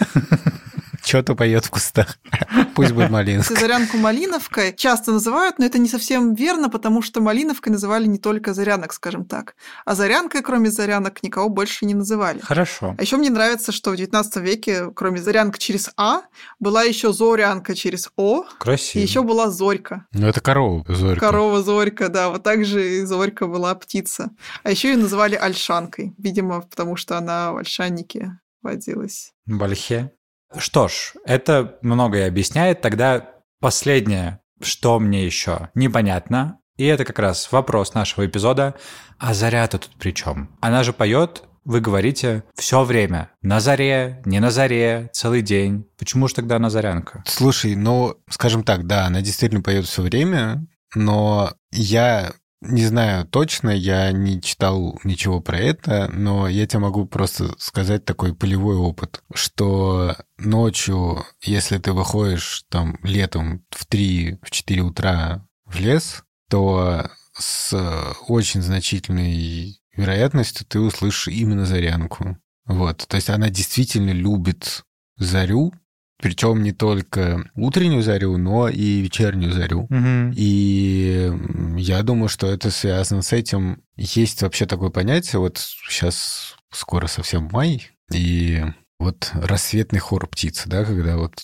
[1.09, 2.19] Что-то поет в кустах.
[2.75, 3.55] Пусть будет Малиновка.
[3.55, 8.53] Зарянку Малиновкой часто называют, но это не совсем верно, потому что Малиновкой называли не только
[8.53, 9.57] Зарянок, скажем так.
[9.87, 12.41] А Зарянкой, кроме Зарянок, никого больше не называли.
[12.41, 12.95] Хорошо.
[12.99, 16.25] А еще мне нравится, что в 19 веке, кроме Зарянка через А,
[16.61, 18.45] была еще Зорянка через О.
[18.59, 19.01] Красиво.
[19.01, 20.05] И еще была Зорька.
[20.13, 21.21] Ну, это корова, Зорька.
[21.25, 22.29] Корова Зорька, да.
[22.29, 24.29] Вот так же и Зорька была птица.
[24.63, 29.33] А еще ее называли Альшанкой, видимо, потому что она в Альшаннике водилась.
[29.47, 30.13] Бальхе.
[30.57, 32.81] Что ж, это многое объясняет.
[32.81, 33.31] Тогда
[33.61, 38.75] последнее, что мне еще непонятно, и это как раз вопрос нашего эпизода.
[39.19, 40.57] А заря-то тут при чем?
[40.61, 43.31] Она же поет, вы говорите, все время.
[43.43, 45.87] На заре, не на заре, целый день.
[45.99, 47.23] Почему же тогда она зарянка?
[47.27, 53.71] Слушай, ну, скажем так, да, она действительно поет все время, но я не знаю точно,
[53.71, 59.23] я не читал ничего про это, но я тебе могу просто сказать такой полевой опыт,
[59.33, 68.63] что ночью, если ты выходишь там летом в 3-4 утра в лес, то с очень
[68.63, 72.39] значительной вероятностью ты услышишь именно зарянку.
[72.65, 74.83] Вот, то есть она действительно любит
[75.17, 75.73] зарю,
[76.21, 79.83] причем не только утреннюю зарю, но и вечернюю зарю.
[79.83, 80.33] Угу.
[80.35, 81.33] И
[81.77, 83.83] я думаю, что это связано с этим.
[83.97, 85.59] Есть вообще такое понятие, вот
[85.89, 88.65] сейчас скоро совсем май, и
[88.99, 91.41] вот рассветный хор птиц, да, когда вот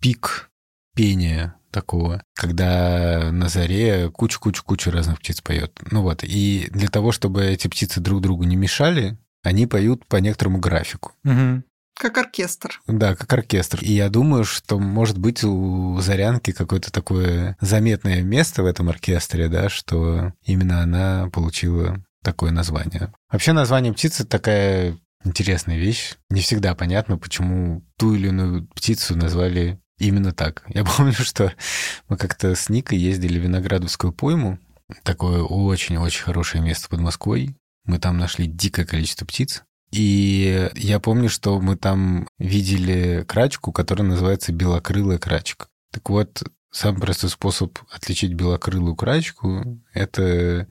[0.00, 0.50] пик
[0.94, 5.78] пения такого, когда на заре кучу-кучу-кучу разных птиц поет.
[5.90, 10.16] Ну вот, и для того, чтобы эти птицы друг другу не мешали, они поют по
[10.16, 11.12] некоторому графику.
[11.24, 11.62] Угу.
[11.98, 12.80] Как оркестр.
[12.86, 13.78] Да, как оркестр.
[13.80, 19.48] И я думаю, что может быть у Зарянки какое-то такое заметное место в этом оркестре,
[19.48, 23.14] да, что именно она получила такое название.
[23.30, 26.16] Вообще название птицы такая интересная вещь.
[26.28, 30.64] Не всегда понятно, почему ту или иную птицу назвали именно так.
[30.68, 31.52] Я помню, что
[32.08, 34.58] мы как-то с Никой ездили в Виноградовскую пойму.
[35.02, 37.56] Такое очень-очень хорошее место под Москвой.
[37.84, 39.62] Мы там нашли дикое количество птиц.
[39.90, 45.68] И я помню, что мы там видели крачку, которая называется белокрылая крачка.
[45.92, 50.66] Так вот, самый простой способ отличить белокрылую крачку— это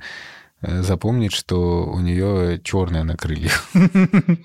[0.82, 3.66] запомнить, что у нее черная на крыльях.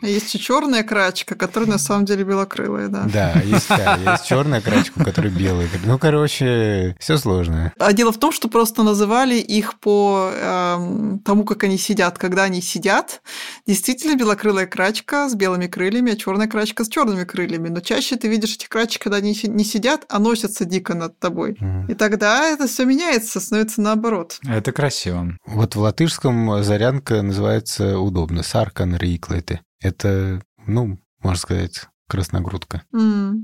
[0.03, 3.05] Есть и черная крачка, которая на самом деле белокрылая, да.
[3.13, 5.69] Да, есть, да, есть черная крачка, которая белая.
[5.85, 7.73] Ну, короче, все сложно.
[7.79, 12.19] А дело в том, что просто называли их по э, тому, как они сидят.
[12.19, 13.23] Когда они сидят,
[13.67, 17.69] действительно белокрылая крачка с белыми крыльями, а черная крачка с черными крыльями.
[17.69, 21.53] Но чаще ты видишь этих крачек, когда они не сидят, а носятся дико над тобой.
[21.61, 21.91] Mm.
[21.91, 24.39] И тогда это все меняется, становится наоборот.
[24.47, 25.39] Это красиво.
[25.47, 28.43] Вот в латыш латышском зарянка называется удобно.
[28.43, 29.61] Саркан риклеты.
[29.81, 32.83] Это, ну, можно сказать, красногрудка.
[32.93, 33.35] Mm.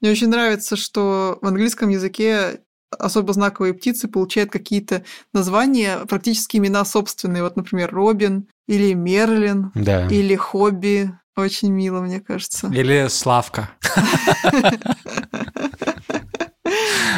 [0.00, 2.60] Мне очень нравится, что в английском языке
[2.90, 7.44] особо знаковые птицы получают какие-то названия, практически имена собственные.
[7.44, 10.08] Вот, например, Робин или Мерлин да.
[10.08, 11.12] или Хобби.
[11.36, 12.68] Очень мило, мне кажется.
[12.68, 13.70] Или Славка.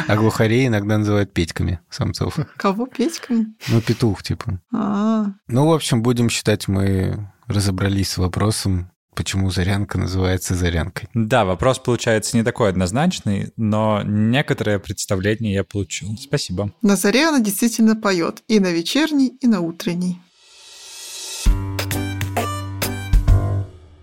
[0.09, 2.39] А глухарей иногда называют петьками самцов.
[2.57, 3.53] Кого петьками?
[3.67, 4.59] Ну, петух, типа.
[4.73, 5.35] А-а-а.
[5.47, 11.09] Ну, в общем, будем считать, мы разобрались с вопросом, почему зарянка называется зарянкой.
[11.13, 16.17] Да, вопрос получается не такой однозначный, но некоторое представление я получил.
[16.17, 16.73] Спасибо.
[16.81, 20.19] На заре она действительно поет и на вечерней, и на утренней.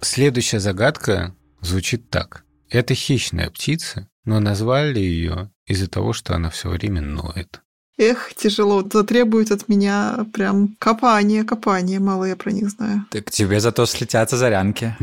[0.00, 2.44] Следующая загадка звучит так.
[2.70, 7.60] Это хищная птица, но назвали ее из-за того, что она все время ноет.
[7.98, 8.82] Эх, тяжело.
[8.82, 11.98] Это требует от меня прям копания, копания.
[11.98, 13.06] Мало я про них знаю.
[13.10, 14.94] Так тебе зато слетятся зарянки.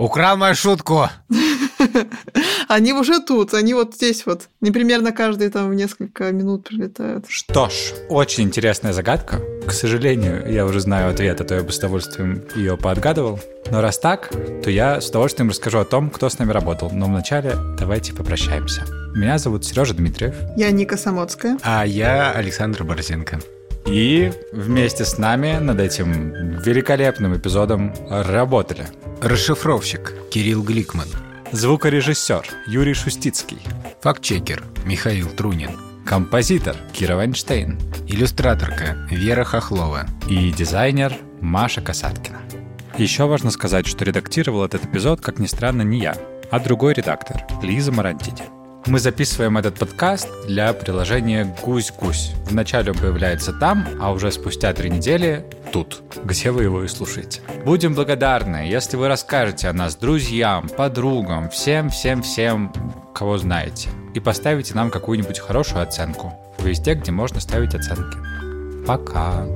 [0.00, 1.10] Украл мою шутку!
[2.68, 4.48] Они уже тут, они вот здесь вот.
[4.60, 7.26] Не примерно каждые там несколько минут прилетают.
[7.28, 9.40] Что ж, очень интересная загадка.
[9.66, 13.40] К сожалению, я уже знаю ответ, а то я бы с удовольствием ее поотгадывал.
[13.70, 14.30] Но раз так,
[14.62, 16.90] то я с удовольствием расскажу о том, кто с нами работал.
[16.92, 18.86] Но вначале давайте попрощаемся.
[19.14, 20.34] Меня зовут Сережа Дмитриев.
[20.56, 21.58] Я Ника Самоцкая.
[21.62, 23.40] А я Александр Борзенко.
[23.90, 28.86] И вместе с нами над этим великолепным эпизодом работали
[29.20, 31.08] Расшифровщик Кирилл Гликман.
[31.50, 33.58] звукорежиссер Юрий Шустицкий,
[34.00, 35.72] Фактчекер Михаил Трунин.
[36.06, 40.06] композитор Кира Вайнштейн Иллюстраторка Вера Хохлова.
[40.28, 42.38] и дизайнер Маша Касаткина.
[42.96, 46.16] Еще важно сказать, что редактировал этот эпизод, как ни странно, не я,
[46.52, 48.44] а другой редактор, Лиза Марантиди.
[48.86, 52.32] Мы записываем этот подкаст для приложения «Гусь-гусь».
[52.48, 57.40] Вначале он появляется там, а уже спустя три недели тут, где вы его и слушаете.
[57.64, 62.72] Будем благодарны, если вы расскажете о нас друзьям, подругам, всем-всем-всем,
[63.14, 63.90] кого знаете.
[64.14, 66.32] И поставите нам какую-нибудь хорошую оценку.
[66.58, 68.18] Везде, где можно ставить оценки.
[68.86, 69.46] Пока.